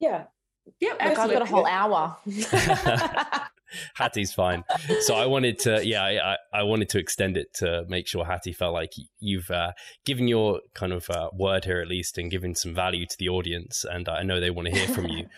[0.00, 0.24] Yeah.
[0.78, 2.16] Yeah, I've got a whole hour.
[3.94, 4.64] Hattie's fine.
[5.00, 8.52] So I wanted to, yeah, I, I wanted to extend it to make sure Hattie
[8.52, 9.72] felt like you've uh,
[10.04, 13.28] given your kind of uh, word here at least and given some value to the
[13.28, 13.84] audience.
[13.88, 15.26] And I know they want to hear from you.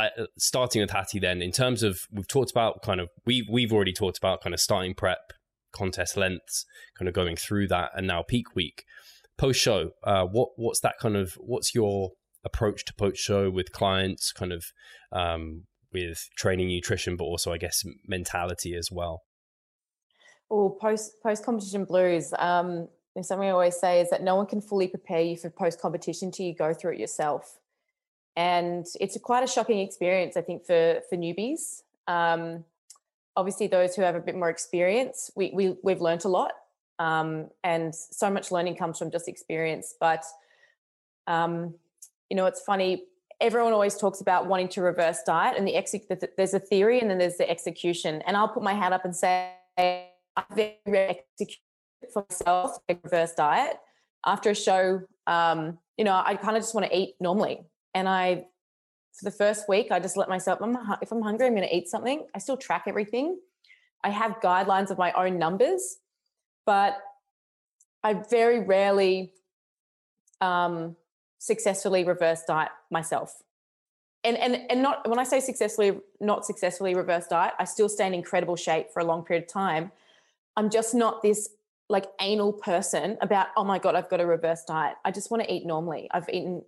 [0.00, 3.46] I, uh, starting with Hattie, then in terms of we've talked about kind of we
[3.50, 5.32] we've already talked about kind of starting prep,
[5.72, 6.64] contest lengths,
[6.98, 8.84] kind of going through that, and now peak week,
[9.36, 9.90] post show.
[10.04, 12.12] Uh, what what's that kind of what's your
[12.44, 14.32] approach to post show with clients?
[14.32, 14.64] Kind of
[15.12, 19.22] um, with training nutrition, but also I guess mentality as well?
[20.50, 22.34] Oh, post post competition blues.
[22.38, 22.88] Um,
[23.22, 26.30] something I always say is that no one can fully prepare you for post competition
[26.30, 27.58] till you go through it yourself,
[28.36, 30.36] and it's a, quite a shocking experience.
[30.36, 31.82] I think for for newbies.
[32.08, 32.64] Um,
[33.36, 36.52] obviously, those who have a bit more experience, we, we we've learned a lot,
[36.98, 39.94] um, and so much learning comes from just experience.
[40.00, 40.24] But
[41.26, 41.74] um,
[42.28, 43.04] you know, it's funny.
[43.40, 47.10] Everyone always talks about wanting to reverse diet, and the exec- there's a theory, and
[47.10, 48.22] then there's the execution.
[48.26, 50.58] And I'll put my hand up and say I've
[50.94, 51.58] executed
[52.12, 53.76] for myself a reverse diet
[54.26, 55.02] after a show.
[55.26, 57.60] Um, you know, I kind of just want to eat normally,
[57.94, 58.46] and I
[59.14, 60.60] for the first week I just let myself.
[60.62, 62.26] I'm, if I'm hungry, I'm going to eat something.
[62.34, 63.38] I still track everything.
[64.02, 65.98] I have guidelines of my own numbers,
[66.64, 66.96] but
[68.02, 69.34] I very rarely
[70.40, 70.96] um,
[71.40, 73.42] successfully reverse diet myself.
[74.22, 78.06] And, and and not when I say successfully not successfully reverse diet, I still stay
[78.06, 79.90] in incredible shape for a long period of time.
[80.56, 81.48] I'm just not this
[81.88, 84.96] like anal person about, oh my God, I've got a reverse diet.
[85.04, 86.08] I just want to eat normally.
[86.12, 86.62] I've eaten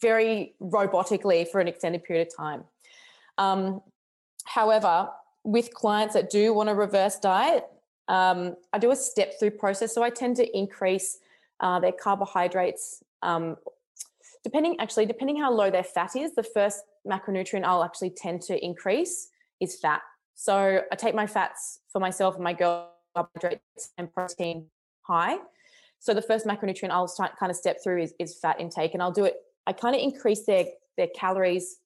[0.00, 2.64] very robotically for an extended period of time.
[3.38, 3.82] Um,
[4.46, 5.10] however,
[5.44, 7.66] with clients that do want a reverse diet,
[8.08, 9.94] um, I do a step through process.
[9.94, 11.18] So I tend to increase
[11.62, 13.02] uh, their carbohydrates.
[13.22, 13.56] Um,
[14.44, 18.62] depending, actually, depending how low their fat is, the first macronutrient I'll actually tend to
[18.62, 20.02] increase is fat.
[20.34, 24.66] So I take my fats for myself and my girl carbohydrates and protein
[25.02, 25.36] high.
[25.98, 29.02] So the first macronutrient I'll start, kind of step through is, is fat intake, and
[29.02, 29.36] I'll do it.
[29.66, 30.64] I kind of increase their
[30.96, 31.78] their calories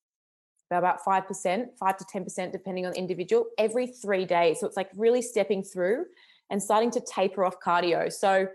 [0.70, 4.60] by about five percent, five to ten percent, depending on the individual, every three days.
[4.60, 6.06] So it's like really stepping through
[6.50, 8.10] and starting to taper off cardio.
[8.10, 8.48] So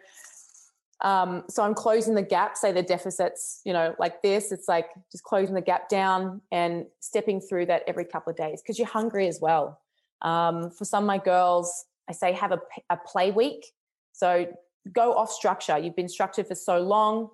[1.02, 4.90] um, so I'm closing the gap, say the deficits, you know, like this, it's like
[5.12, 8.88] just closing the gap down and stepping through that every couple of days because you're
[8.88, 9.80] hungry as well.
[10.22, 12.60] Um, for some of my girls, I say have a,
[12.92, 13.66] a play week.
[14.14, 14.46] So
[14.94, 15.78] go off structure.
[15.78, 17.30] You've been structured for so long.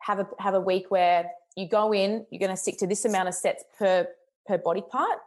[0.00, 2.26] Have a have a week where you go in.
[2.30, 4.08] You're going to stick to this amount of sets per
[4.46, 5.18] per body part.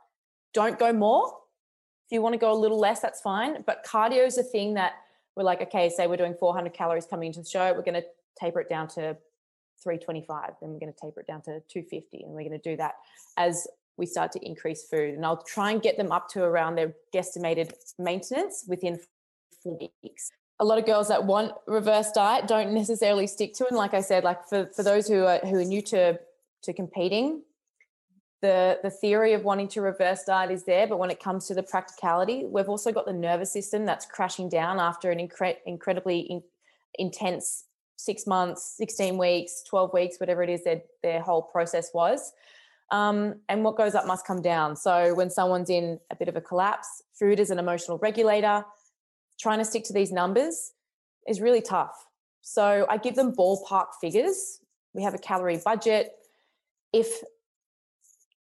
[0.53, 1.27] Don't go more.
[2.07, 3.63] If you want to go a little less, that's fine.
[3.65, 4.93] But cardio is a thing that
[5.35, 8.05] we're like, okay, say we're doing 400 calories coming into the show, we're going to
[8.39, 9.17] taper it down to
[9.83, 12.75] 325, then we're going to taper it down to 250, and we're going to do
[12.77, 12.95] that
[13.37, 15.13] as we start to increase food.
[15.13, 18.99] And I'll try and get them up to around their guesstimated maintenance within
[19.61, 20.31] four weeks.
[20.61, 23.69] A lot of girls that want reverse diet don't necessarily stick to it.
[23.69, 26.19] And like I said, like for, for those who are who are new to
[26.63, 27.43] to competing,
[28.41, 31.53] the the theory of wanting to reverse diet is there, but when it comes to
[31.53, 36.19] the practicality, we've also got the nervous system that's crashing down after an incre- incredibly
[36.19, 36.43] in,
[36.97, 37.65] intense
[37.97, 42.31] six months, sixteen weeks, twelve weeks, whatever it is their their whole process was.
[42.91, 44.75] Um, and what goes up must come down.
[44.75, 48.65] So when someone's in a bit of a collapse, food is an emotional regulator.
[49.39, 50.71] Trying to stick to these numbers
[51.27, 52.07] is really tough.
[52.41, 54.59] So I give them ballpark figures.
[54.93, 56.13] We have a calorie budget.
[56.91, 57.21] If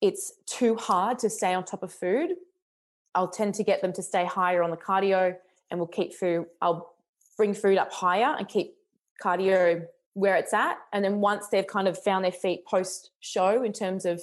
[0.05, 2.35] it's too hard to stay on top of food,
[3.15, 5.35] I'll tend to get them to stay higher on the cardio
[5.71, 6.95] and we'll keep food, I'll
[7.39, 8.75] bring food up higher and keep
[9.23, 10.77] cardio where it's at.
[10.93, 14.21] And then once they've kind of found their feet post show in terms of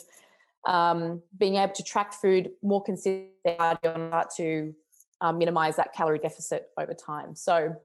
[0.68, 4.76] um, being able to track food more consistently start to
[5.22, 7.36] um, minimize that calorie deficit over time.
[7.36, 7.76] So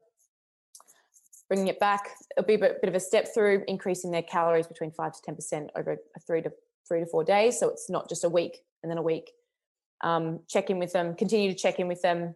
[1.49, 4.67] bringing it back, it'll be a bit, bit of a step through, increasing their calories
[4.67, 6.53] between five to 10% over a three to
[6.87, 7.59] three to four days.
[7.59, 9.31] So it's not just a week and then a week.
[10.03, 12.35] Um, check in with them, continue to check in with them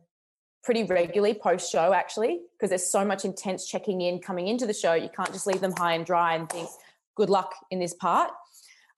[0.63, 4.75] pretty regularly post show, actually, because there's so much intense checking in coming into the
[4.75, 4.95] show.
[4.95, 6.69] You can't just leave them high and dry and think,
[7.17, 8.31] good luck in this part.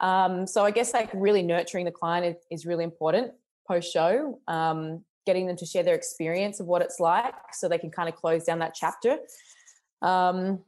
[0.00, 3.32] Um, so I guess like really nurturing the client is, is really important
[3.66, 7.78] post show, um, getting them to share their experience of what it's like so they
[7.78, 9.18] can kind of close down that chapter.
[10.02, 10.60] Um,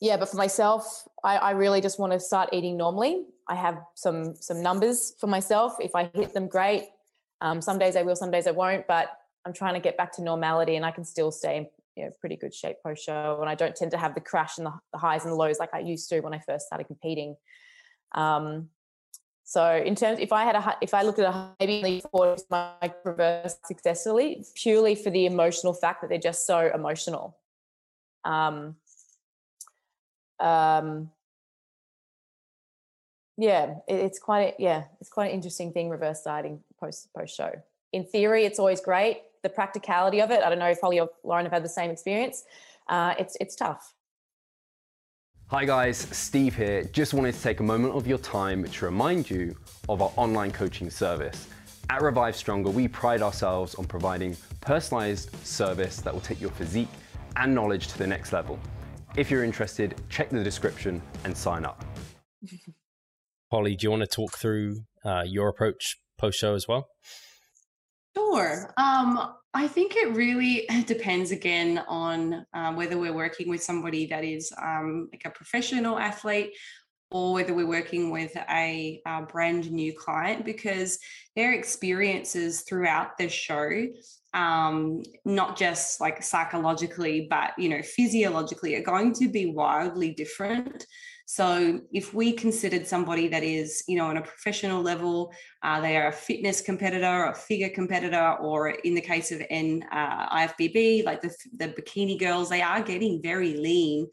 [0.00, 3.24] yeah, but for myself, I, I really just want to start eating normally.
[3.48, 5.76] I have some some numbers for myself.
[5.80, 6.88] If I hit them, great.
[7.40, 8.86] Um, some days I will, some days I won't.
[8.86, 9.08] But
[9.46, 12.10] I'm trying to get back to normality, and I can still stay in you know,
[12.20, 13.38] pretty good shape post show.
[13.40, 15.58] And I don't tend to have the crash and the, the, highs and the lows
[15.58, 17.36] like I used to when I first started competing.
[18.12, 18.68] Um,
[19.44, 22.92] so in terms, if I had a, if I looked at a maybe for my
[23.04, 27.38] reverse successfully, purely for the emotional fact that they're just so emotional.
[28.24, 28.74] Um,
[30.40, 31.10] um,
[33.36, 37.52] yeah, it's quite a, yeah, it's quite an interesting thing reverse dieting post post show.
[37.92, 39.22] In theory, it's always great.
[39.42, 41.90] The practicality of it, I don't know if Holly or Laurin have had the same
[41.90, 42.44] experience.
[42.88, 43.94] Uh, it's it's tough.
[45.48, 46.82] Hi guys, Steve here.
[46.84, 49.54] Just wanted to take a moment of your time to remind you
[49.88, 51.46] of our online coaching service.
[51.88, 56.88] At Revive Stronger, we pride ourselves on providing personalized service that will take your physique
[57.36, 58.58] and knowledge to the next level.
[59.16, 61.82] If you're interested, check the description and sign up.
[63.50, 66.88] Holly, do you want to talk through uh, your approach post show as well?
[68.14, 68.74] Sure.
[68.76, 74.22] Um, I think it really depends again on um, whether we're working with somebody that
[74.22, 76.52] is um, like a professional athlete
[77.10, 80.98] or whether we're working with a, a, brand new client because
[81.36, 83.70] their experiences throughout the show
[84.36, 90.86] um, not just like psychologically but you know physiologically are going to be wildly different.
[91.28, 95.32] So if we considered somebody that is, you know, on a professional level,
[95.64, 99.84] uh, they are a fitness competitor, a figure competitor, or in the case of N
[99.90, 104.06] uh, IFBB, like the, the bikini girls, they are getting very lean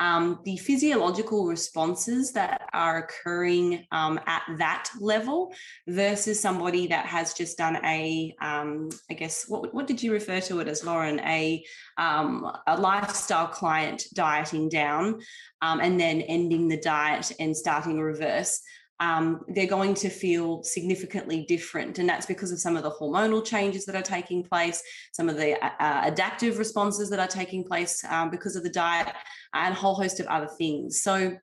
[0.00, 5.52] um, the physiological responses that are occurring um, at that level
[5.86, 10.40] versus somebody that has just done a, um, I guess, what, what did you refer
[10.42, 11.20] to it as, Laurin?
[11.20, 11.64] A,
[11.98, 15.20] um, a lifestyle client dieting down
[15.62, 18.60] um, and then ending the diet and starting reverse
[19.00, 21.98] um, they're going to feel significantly different.
[21.98, 24.82] And that's because of some of the hormonal changes that are taking place,
[25.12, 28.70] some of the uh, uh, adaptive responses that are taking place um, because of the
[28.70, 29.12] diet,
[29.52, 31.02] and a whole host of other things.
[31.02, 31.36] So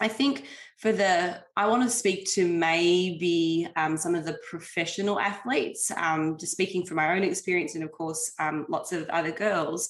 [0.00, 0.46] I think
[0.78, 6.38] for the, I want to speak to maybe um, some of the professional athletes, um,
[6.38, 9.88] just speaking from my own experience, and of course, um, lots of other girls,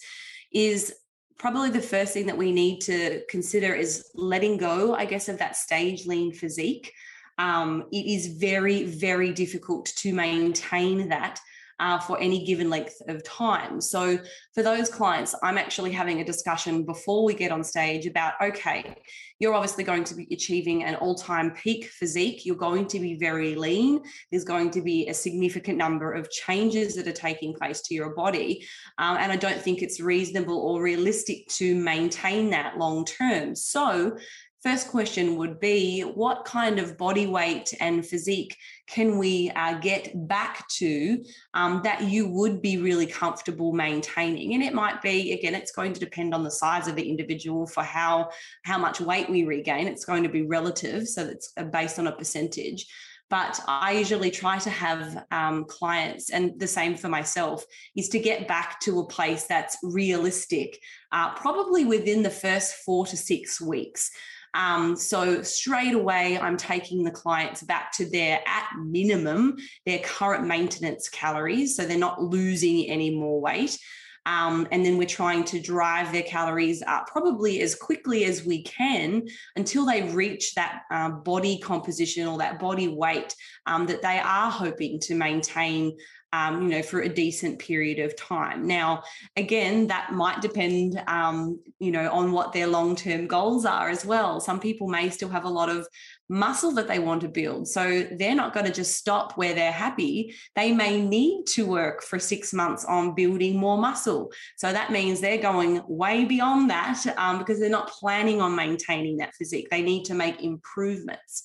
[0.53, 0.93] is
[1.41, 5.39] probably the first thing that we need to consider is letting go, I guess, of
[5.39, 6.93] that stage lean physique.
[7.39, 11.41] Um, it is very, very difficult to maintain that
[11.81, 13.81] uh, for any given length of time.
[13.81, 14.19] So,
[14.55, 18.95] for those clients, I'm actually having a discussion before we get on stage about okay,
[19.39, 22.45] you're obviously going to be achieving an all time peak physique.
[22.45, 24.03] You're going to be very lean.
[24.31, 28.15] There's going to be a significant number of changes that are taking place to your
[28.15, 28.67] body.
[28.99, 33.57] Um, and I don't think it's reasonable or realistic to maintain that long term.
[33.57, 34.19] So,
[34.63, 38.55] First question would be what kind of body weight and physique
[38.87, 44.53] can we uh, get back to um, that you would be really comfortable maintaining?
[44.53, 47.67] And it might be, again, it's going to depend on the size of the individual
[47.67, 48.29] for how,
[48.65, 49.87] how much weight we regain.
[49.87, 52.87] It's going to be relative, so it's uh, based on a percentage
[53.31, 57.65] but I usually try to have um, clients, and the same for myself,
[57.97, 60.81] is to get back to a place that's realistic,
[61.13, 64.11] uh, probably within the first four to six weeks.
[64.55, 70.47] Um, so straight away, I'm taking the clients back to their at minimum, their current
[70.47, 71.77] maintenance calories.
[71.77, 73.79] So they're not losing any more weight.
[74.27, 78.63] Um, and then we're trying to drive their calories up probably as quickly as we
[78.63, 79.27] can
[79.57, 83.35] until they reach that uh, body composition or that body weight
[83.67, 85.97] um, that they are hoping to maintain
[86.33, 88.67] um, you know, for a decent period of time.
[88.67, 89.03] Now,
[89.37, 94.05] again, that might depend, um, you know, on what their long term goals are as
[94.05, 94.41] well.
[94.41, 95.87] Some people may still have a lot of
[96.29, 97.67] muscle that they want to build.
[97.67, 100.35] So they're not going to just stop where they're happy.
[100.55, 104.31] They may need to work for six months on building more muscle.
[104.57, 109.17] So that means they're going way beyond that um, because they're not planning on maintaining
[109.17, 109.69] that physique.
[109.71, 111.43] They need to make improvements.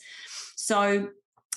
[0.55, 1.09] So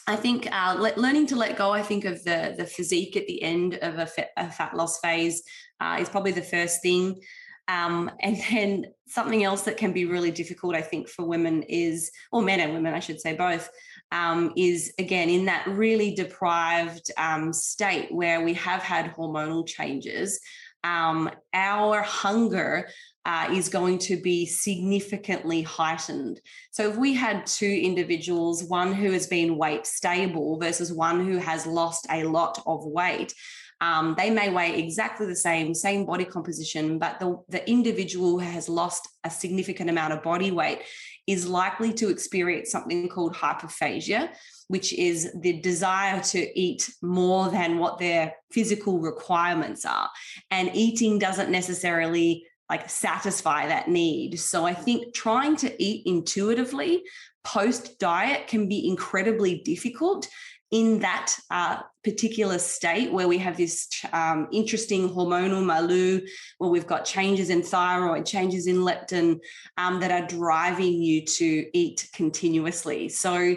[0.09, 3.27] I think uh, le- learning to let go, I think, of the, the physique at
[3.27, 5.43] the end of a, a fat loss phase
[5.81, 7.21] uh, is probably the first thing.
[7.69, 12.11] Um, and then something else that can be really difficult, I think, for women is,
[12.33, 13.69] or men and women, I should say both,
[14.11, 20.41] um, is again in that really deprived um, state where we have had hormonal changes.
[20.85, 22.89] Um, our hunger
[23.29, 26.41] uh, is going to be significantly heightened.
[26.71, 31.37] So, if we had two individuals, one who has been weight stable versus one who
[31.37, 33.35] has lost a lot of weight,
[33.83, 38.51] um, they may weigh exactly the same, same body composition, but the, the individual who
[38.51, 40.81] has lost a significant amount of body weight
[41.27, 44.31] is likely to experience something called hyperphagia,
[44.69, 50.09] which is the desire to eat more than what their physical requirements are.
[50.51, 54.39] And eating doesn't necessarily like satisfy that need.
[54.39, 57.03] So I think trying to eat intuitively
[57.45, 60.29] post diet can be incredibly difficult
[60.71, 66.21] in that uh, particular state where we have this um, interesting hormonal milieu,
[66.59, 69.39] where we've got changes in thyroid, changes in leptin
[69.79, 73.09] um, that are driving you to eat continuously.
[73.09, 73.55] So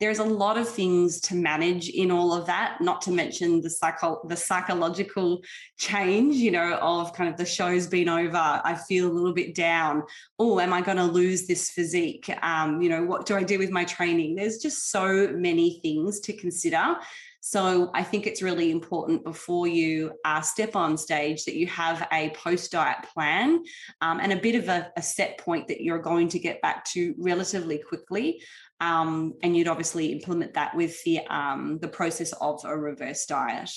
[0.00, 3.70] there's a lot of things to manage in all of that not to mention the
[3.70, 5.42] psycho the psychological
[5.78, 8.60] change you know of kind of the show's been over.
[8.64, 10.02] I feel a little bit down.
[10.38, 12.30] Oh am i going to lose this physique?
[12.42, 14.34] Um, you know what do i do with my training?
[14.34, 16.96] There's just so many things to consider.
[17.42, 22.06] So I think it's really important before you uh, step on stage that you have
[22.12, 23.64] a post diet plan
[24.02, 26.84] um, and a bit of a, a, set point that you're going to get back
[26.92, 28.42] to relatively quickly.
[28.80, 33.70] Um, and you'd obviously implement that with the um, the process of a reverse diet.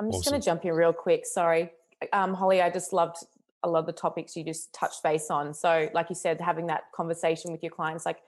[0.00, 0.32] I'm just awesome.
[0.32, 1.24] going to jump in real quick.
[1.26, 1.70] Sorry,
[2.12, 2.60] um, Holly.
[2.60, 3.16] I just loved
[3.62, 5.54] a lot of the topics you just touched base on.
[5.54, 8.18] So, like you said, having that conversation with your clients, like,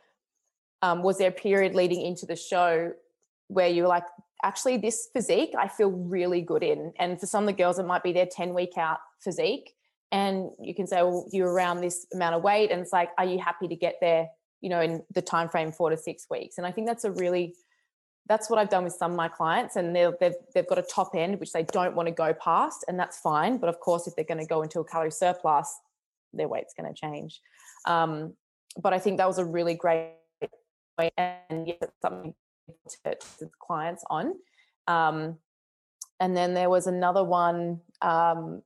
[0.82, 2.92] um, was there a period leading into the show
[3.48, 4.04] where you're like,
[4.42, 6.92] actually, this physique I feel really good in.
[6.98, 9.72] And for some of the girls, it might be their 10 week out physique.
[10.12, 12.70] And you can say, well, you're around this amount of weight.
[12.70, 14.28] And it's like, are you happy to get there,
[14.60, 16.58] you know, in the time frame four to six weeks?
[16.58, 17.54] And I think that's a really
[18.28, 21.10] that's what I've done with some of my clients, and they've they've got a top
[21.14, 23.58] end which they don't want to go past, and that's fine.
[23.58, 25.78] But of course, if they're going to go into a calorie surplus,
[26.32, 27.40] their weight's going to change.
[27.86, 28.34] Um,
[28.82, 30.10] but I think that was a really great
[30.98, 32.34] way, and yes, something
[33.04, 34.34] to, to clients on.
[34.88, 35.38] Um,
[36.20, 38.62] and then there was another one, um,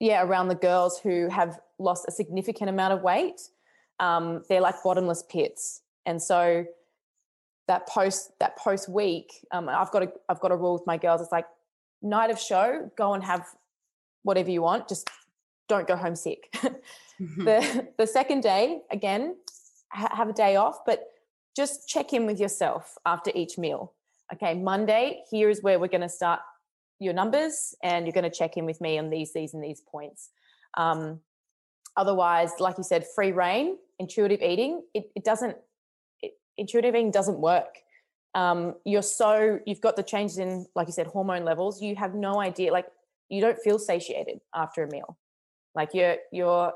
[0.00, 3.40] yeah, around the girls who have lost a significant amount of weight.
[3.98, 6.66] Um, they're like bottomless pits, and so
[7.68, 10.96] that post that post week, um, I've got a I've got a rule with my
[10.96, 11.20] girls.
[11.20, 11.46] It's like
[12.02, 13.46] night of show, go and have
[14.22, 15.08] whatever you want, just
[15.68, 16.48] don't go home sick.
[16.54, 17.44] mm-hmm.
[17.44, 19.36] The the second day, again,
[19.90, 21.08] ha- have a day off, but
[21.56, 23.94] just check in with yourself after each meal.
[24.32, 26.40] Okay, Monday, here is where we're going to start
[26.98, 29.80] your numbers and you're going to check in with me on these, these, and these
[29.80, 30.30] points.
[30.76, 31.20] Um,
[31.96, 35.56] otherwise, like you said, free reign, intuitive eating, it, it doesn't,
[36.22, 37.78] it, intuitive eating doesn't work.
[38.34, 41.80] Um, you're so, you've got the changes in, like you said, hormone levels.
[41.80, 42.86] You have no idea, like
[43.28, 45.16] you don't feel satiated after a meal.
[45.74, 46.72] Like you're, you're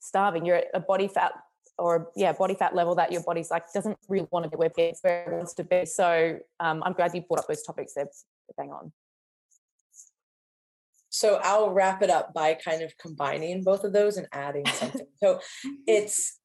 [0.00, 1.32] starving, you're at a body fat
[1.78, 4.68] or yeah body fat level that your body's like doesn't really want to be where
[4.68, 8.06] it wants to be so um, i'm glad you brought up those topics there
[8.58, 8.92] bang on
[11.12, 15.06] so i'll wrap it up by kind of combining both of those and adding something.
[15.22, 15.38] So
[15.86, 16.40] it's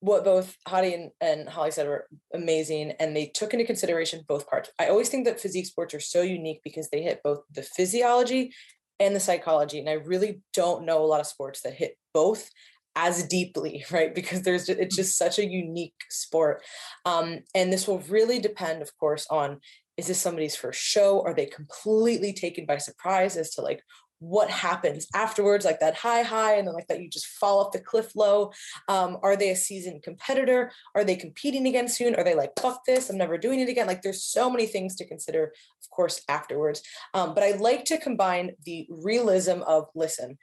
[0.00, 4.48] what both Hattie and, and Holly said were amazing, and they took into consideration both
[4.48, 4.70] parts.
[4.78, 8.52] I always think that physique sports are so unique because they hit both the physiology
[8.98, 12.50] and the psychology, and I really don't know a lot of sports that hit both
[12.96, 14.14] as deeply right?
[14.14, 16.62] Because there's it's just such a unique sport.
[17.04, 19.60] Um, and this will really depend of course on
[19.98, 21.22] is this somebody's first show?
[21.26, 23.82] Are they completely taken by surprise as to like
[24.20, 27.72] what happens afterwards like that high high and then like that you just fall off
[27.72, 28.52] the cliff low?
[28.88, 30.72] Um, are they a seasoned competitor?
[30.94, 33.86] Are they competing again soon are they like fuck this i'm never doing it again?
[33.86, 36.82] Like there's so many things to consider of course afterwards.
[37.14, 40.38] Um, but i like to combine the realism of listen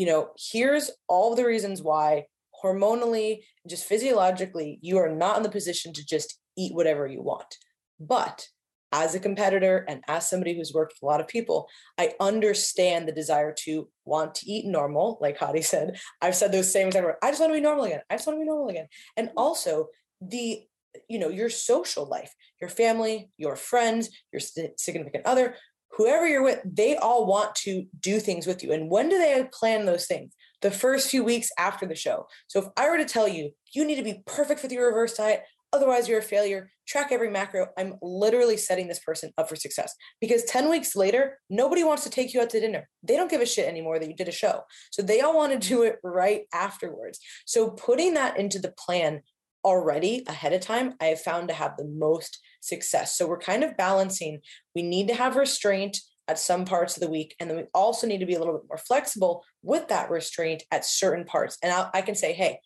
[0.00, 2.24] you know, here's all the reasons why
[2.64, 7.56] hormonally, just physiologically, you are not in the position to just eat whatever you want.
[7.98, 8.48] But
[8.92, 11.68] as a competitor and as somebody who's worked with a lot of people,
[11.98, 15.18] I understand the desire to want to eat normal.
[15.20, 17.06] Like Hattie said, I've said those same things.
[17.22, 18.00] I just want to be normal again.
[18.10, 18.88] I just want to be normal again.
[19.16, 19.38] And mm-hmm.
[19.38, 19.88] also
[20.20, 20.62] the,
[21.08, 24.40] you know, your social life, your family, your friends, your
[24.76, 25.54] significant other,
[25.92, 28.72] whoever you're with, they all want to do things with you.
[28.72, 30.34] And when do they plan those things?
[30.62, 32.26] The first few weeks after the show.
[32.46, 35.14] So if I were to tell you, you need to be perfect with your reverse
[35.14, 39.56] diet, otherwise you're a failure, track every macro, I'm literally setting this person up for
[39.56, 39.94] success.
[40.20, 42.88] Because 10 weeks later, nobody wants to take you out to dinner.
[43.02, 44.62] They don't give a shit anymore that you did a show.
[44.90, 47.18] So they all want to do it right afterwards.
[47.46, 49.22] So putting that into the plan
[49.64, 53.16] already ahead of time, I have found to have the most success.
[53.16, 54.40] So we're kind of balancing.
[54.74, 55.98] We need to have restraint
[56.28, 58.54] at some parts of the week, and then we also need to be a little
[58.54, 61.58] bit more flexible with that restraint at certain parts.
[61.60, 62.60] And I, I can say, hey,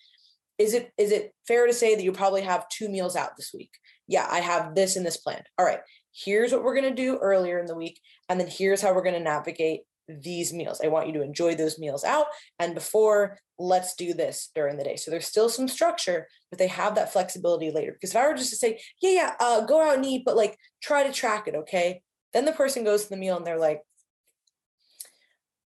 [0.58, 3.52] is it is it fair to say that you probably have two meals out this
[3.52, 3.72] week?
[4.06, 5.46] Yeah, I have this and this planned.
[5.58, 5.80] All right,
[6.12, 9.02] here's what we're going to do earlier in the week, and then here's how we're
[9.02, 10.80] going to navigate these meals.
[10.82, 12.26] I want you to enjoy those meals out.
[12.58, 14.96] And before, let's do this during the day.
[14.96, 17.92] So there's still some structure, but they have that flexibility later.
[17.92, 20.36] Because if I were just to say, yeah, yeah, uh, go out and eat, but
[20.36, 22.02] like try to track it, okay?
[22.32, 23.80] Then the person goes to the meal and they're like,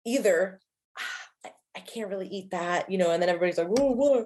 [0.06, 0.60] either
[0.98, 4.26] ah, I can't really eat that, you know, and then everybody's like, whoa, whoa.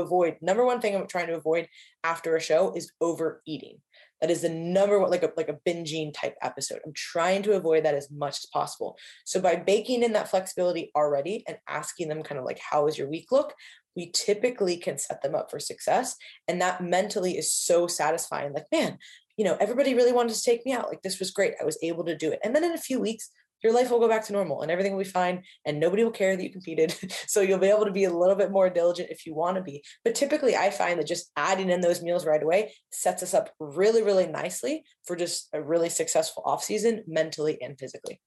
[0.00, 1.68] Avoid number one thing I'm trying to avoid
[2.02, 3.78] after a show is overeating.
[4.20, 6.80] That is the number one, like a like a binging type episode.
[6.84, 8.96] I'm trying to avoid that as much as possible.
[9.24, 12.96] So by baking in that flexibility already and asking them kind of like, how is
[12.96, 13.54] your week look?
[13.96, 16.16] We typically can set them up for success.
[16.48, 18.52] And that mentally is so satisfying.
[18.52, 18.98] Like, man,
[19.36, 20.88] you know, everybody really wanted to take me out.
[20.88, 21.54] Like, this was great.
[21.60, 22.40] I was able to do it.
[22.42, 23.30] And then in a few weeks,
[23.64, 26.10] your life will go back to normal and everything will be fine and nobody will
[26.10, 26.94] care that you competed.
[27.26, 29.62] so you'll be able to be a little bit more diligent if you want to
[29.62, 29.82] be.
[30.04, 33.50] But typically, I find that just adding in those meals right away sets us up
[33.58, 38.20] really, really nicely for just a really successful off season mentally and physically.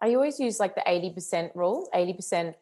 [0.00, 2.54] I always use like the 80% rule 80%,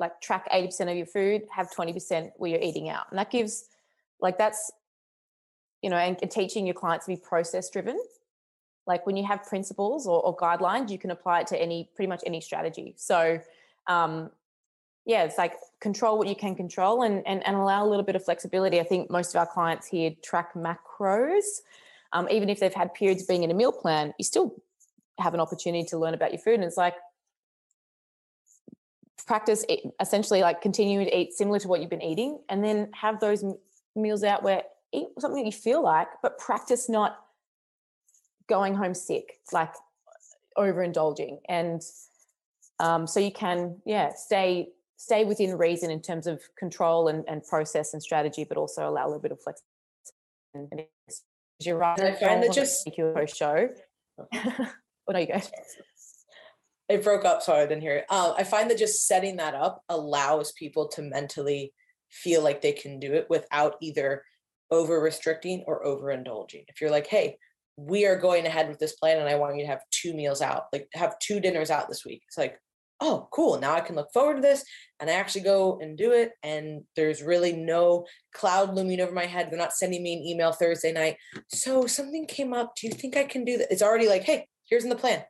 [0.00, 3.06] like track 80% of your food, have 20% where you're eating out.
[3.10, 3.66] And that gives,
[4.20, 4.72] like, that's,
[5.82, 7.98] you know, and, and teaching your clients to be process driven
[8.92, 12.08] like when you have principles or, or, guidelines you can apply it to any pretty
[12.08, 12.94] much any strategy.
[12.96, 13.40] So
[13.86, 14.30] um,
[15.06, 18.16] yeah it's like control what you can control and, and and allow a little bit
[18.16, 18.80] of flexibility.
[18.80, 21.46] I think most of our clients here track macros.
[22.12, 24.46] Um, even if they've had periods being in a meal plan you still
[25.18, 26.54] have an opportunity to learn about your food.
[26.54, 26.96] And it's like
[29.26, 29.64] practice
[30.00, 33.44] essentially like continuing to eat similar to what you've been eating and then have those
[33.94, 34.62] meals out where
[34.92, 37.18] eat something that you feel like but practice not
[38.50, 39.72] going home sick, like
[40.58, 41.38] overindulging.
[41.48, 41.80] And
[42.78, 47.42] um, so you can, yeah, stay stay within reason in terms of control and, and
[47.42, 50.90] process and strategy, but also allow a little bit of flexibility.
[51.58, 51.98] You're right.
[51.98, 53.70] I find that just your show.
[54.34, 54.66] oh
[55.10, 55.40] no, you go.
[56.90, 58.06] It broke up, sorry, I didn't hear it.
[58.10, 61.72] Um, I find that just setting that up allows people to mentally
[62.10, 64.24] feel like they can do it without either
[64.70, 66.64] over restricting or over indulging.
[66.68, 67.38] If you're like, hey,
[67.86, 70.42] we are going ahead with this plan and I want you to have two meals
[70.42, 72.22] out, like have two dinners out this week.
[72.28, 72.58] It's like,
[73.00, 73.58] oh, cool.
[73.58, 74.64] Now I can look forward to this
[75.00, 76.32] and I actually go and do it.
[76.42, 79.48] And there's really no cloud looming over my head.
[79.50, 81.16] They're not sending me an email Thursday night.
[81.48, 82.74] So something came up.
[82.76, 83.72] Do you think I can do that?
[83.72, 85.24] It's already like, hey, here's in the plan.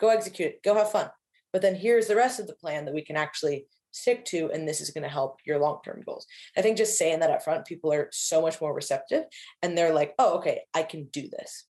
[0.00, 0.62] Go execute it.
[0.64, 1.08] Go have fun.
[1.52, 4.68] But then here's the rest of the plan that we can actually stick to and
[4.68, 7.64] this is going to help your long-term goals i think just saying that up front
[7.64, 9.24] people are so much more receptive
[9.62, 11.64] and they're like oh okay i can do this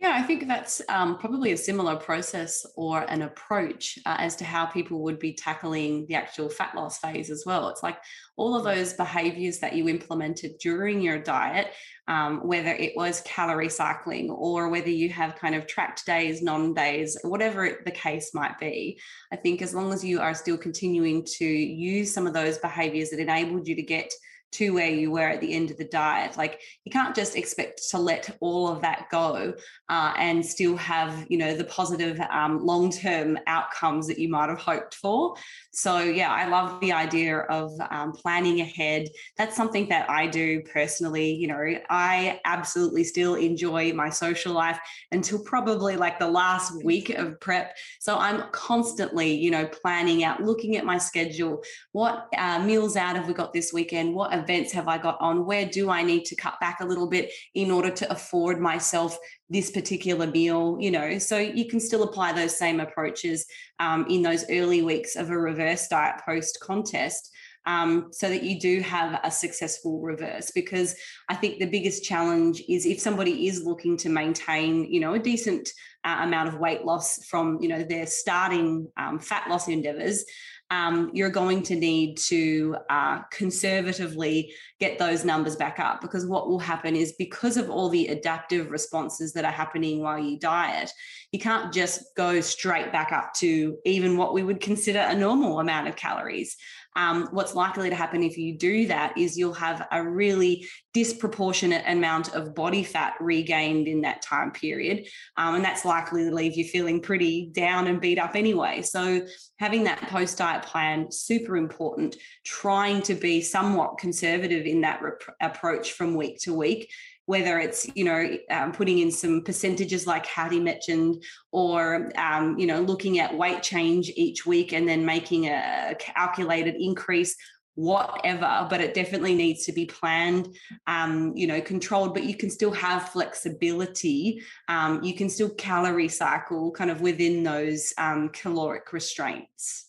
[0.00, 4.46] yeah, I think that's um, probably a similar process or an approach uh, as to
[4.46, 7.68] how people would be tackling the actual fat loss phase as well.
[7.68, 7.98] It's like
[8.38, 11.74] all of those behaviors that you implemented during your diet,
[12.08, 16.72] um, whether it was calorie cycling or whether you have kind of tracked days, non
[16.72, 18.98] days, whatever the case might be.
[19.30, 23.10] I think as long as you are still continuing to use some of those behaviors
[23.10, 24.10] that enabled you to get
[24.52, 26.36] to where you were at the end of the diet.
[26.36, 29.54] Like you can't just expect to let all of that go
[29.88, 34.58] uh, and still have, you know, the positive um, long-term outcomes that you might have
[34.58, 35.36] hoped for.
[35.72, 39.06] So yeah, I love the idea of um, planning ahead.
[39.38, 41.32] That's something that I do personally.
[41.32, 44.78] You know, I absolutely still enjoy my social life
[45.12, 47.76] until probably like the last week of prep.
[48.00, 51.62] So I'm constantly, you know, planning out, looking at my schedule.
[51.92, 54.14] What uh, meals out have we got this weekend?
[54.14, 55.46] What events have I got on?
[55.46, 59.16] Where do I need to cut back a little bit in order to afford myself
[59.50, 60.78] this particular meal?
[60.80, 63.46] You know, so you can still apply those same approaches
[63.78, 67.30] um, in those early weeks of a reverse diet post contest.
[67.66, 70.96] Um, so that you do have a successful reverse because
[71.28, 75.18] i think the biggest challenge is if somebody is looking to maintain you know a
[75.18, 75.68] decent
[76.04, 80.24] uh, amount of weight loss from you know their starting um, fat loss endeavors
[80.70, 86.48] um, you're going to need to uh, conservatively get those numbers back up because what
[86.48, 90.92] will happen is because of all the adaptive responses that are happening while you diet,
[91.32, 95.58] you can't just go straight back up to even what we would consider a normal
[95.58, 96.56] amount of calories
[97.00, 101.82] um, what's likely to happen if you do that is you'll have a really disproportionate
[101.86, 105.06] amount of body fat regained in that time period.
[105.38, 108.82] Um, and that's likely to leave you feeling pretty down and beat up anyway.
[108.82, 109.26] So,
[109.58, 115.36] having that post diet plan, super important, trying to be somewhat conservative in that rep-
[115.40, 116.90] approach from week to week
[117.30, 121.22] whether it's you know um, putting in some percentages like Hattie mentioned,
[121.52, 126.74] or um, you know looking at weight change each week and then making a calculated
[126.74, 127.36] increase
[127.76, 130.54] whatever but it definitely needs to be planned
[130.88, 134.42] um, you know controlled but you can still have flexibility.
[134.66, 139.86] Um, you can still calorie cycle kind of within those um, caloric restraints.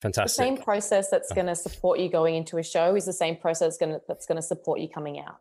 [0.00, 0.36] Fantastic.
[0.38, 3.36] The same process that's going to support you going into a show is the same
[3.36, 5.40] process gonna, that's going to support you coming out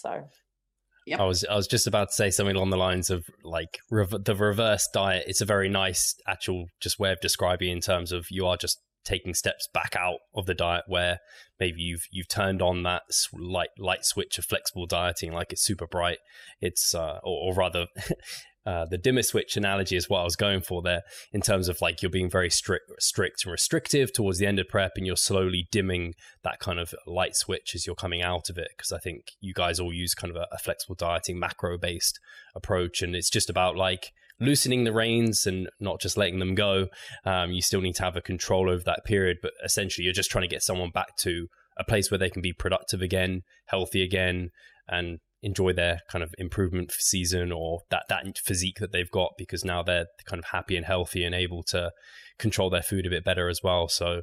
[0.00, 0.24] so
[1.06, 1.20] Yep.
[1.20, 4.24] I was I was just about to say something along the lines of like rev-
[4.24, 5.24] the reverse diet.
[5.28, 8.80] It's a very nice actual just way of describing in terms of you are just
[9.04, 11.20] taking steps back out of the diet where
[11.60, 15.86] maybe you've you've turned on that light light switch of flexible dieting like it's super
[15.86, 16.18] bright
[16.60, 17.86] it's uh, or, or rather
[18.66, 21.02] uh, the dimmer switch analogy is what I was going for there
[21.32, 24.68] in terms of like you're being very strict, strict and restrictive towards the end of
[24.68, 28.58] prep, and you're slowly dimming that kind of light switch as you're coming out of
[28.58, 28.68] it.
[28.76, 32.18] Because I think you guys all use kind of a, a flexible dieting, macro based
[32.56, 36.88] approach, and it's just about like loosening the reins and not just letting them go.
[37.24, 40.30] Um, you still need to have a control over that period, but essentially you're just
[40.30, 41.46] trying to get someone back to
[41.78, 44.50] a place where they can be productive again, healthy again,
[44.88, 49.64] and enjoy their kind of improvement season or that that physique that they've got because
[49.64, 51.92] now they're kind of happy and healthy and able to
[52.36, 53.86] control their food a bit better as well.
[53.86, 54.22] So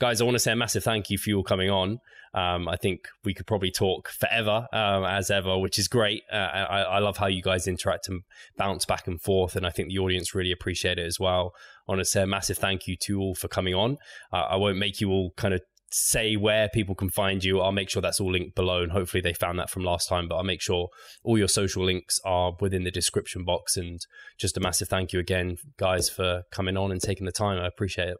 [0.00, 2.00] guys, I want to say a massive thank you for you all coming on.
[2.34, 6.24] Um, I think we could probably talk forever, um, as ever, which is great.
[6.32, 8.22] Uh, I, I, love how you guys interact and
[8.56, 11.52] bounce back and forth, and I think the audience really appreciate it as well.
[11.86, 13.98] I want to say a massive thank you to all for coming on.
[14.32, 15.60] Uh, I won't make you all kind of
[15.96, 17.60] say where people can find you.
[17.60, 20.26] I'll make sure that's all linked below, and hopefully they found that from last time.
[20.26, 20.88] But I'll make sure
[21.22, 23.76] all your social links are within the description box.
[23.76, 24.00] And
[24.36, 27.60] just a massive thank you again, guys, for coming on and taking the time.
[27.60, 28.16] I appreciate it.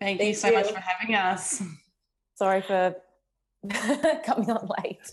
[0.00, 0.54] Thank, Thank you so you.
[0.54, 1.62] much for having us.
[2.34, 2.96] Sorry for
[4.24, 5.12] coming on late.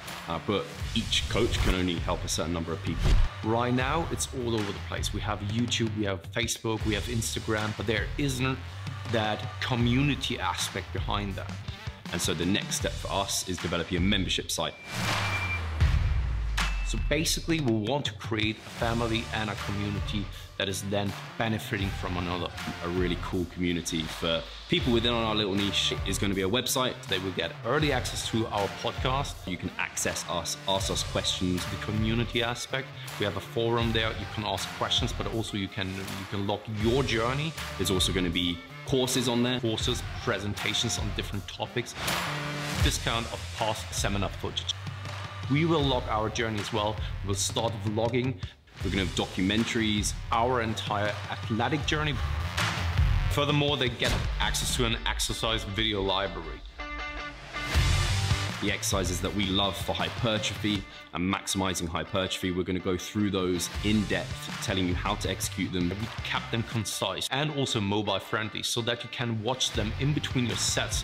[0.27, 0.65] Uh, but
[0.95, 3.11] each coach can only help a certain number of people.
[3.43, 5.13] Right now, it's all over the place.
[5.13, 8.57] We have YouTube, we have Facebook, we have Instagram, but there isn't
[9.11, 11.51] that community aspect behind that.
[12.11, 14.73] And so the next step for us is developing a membership site.
[16.87, 20.25] So basically, we want to create a family and a community
[20.61, 22.47] that is then benefiting from another.
[22.85, 26.47] A really cool community for people within our little niche is going to be a
[26.47, 26.93] website.
[27.07, 29.33] They will get early access to our podcast.
[29.47, 31.65] You can access us, ask us questions.
[31.65, 32.87] The community aspect,
[33.19, 34.09] we have a forum there.
[34.09, 37.51] You can ask questions, but also you can you can log your journey.
[37.79, 39.59] There's also going to be courses on there.
[39.61, 41.95] Courses, presentations on different topics,
[42.83, 44.75] discount of past seminar footage.
[45.51, 46.95] We will log our journey as well.
[47.25, 48.35] We'll start vlogging.
[48.83, 50.13] We're going to have documentaries.
[50.31, 52.15] Our entire athletic journey.
[53.31, 56.59] Furthermore, they get access to an exercise video library
[58.61, 62.51] the exercises that we love for hypertrophy and maximizing hypertrophy.
[62.51, 65.89] We're going to go through those in depth, telling you how to execute them.
[65.89, 70.13] We kept them concise and also mobile friendly so that you can watch them in
[70.13, 71.03] between your sets.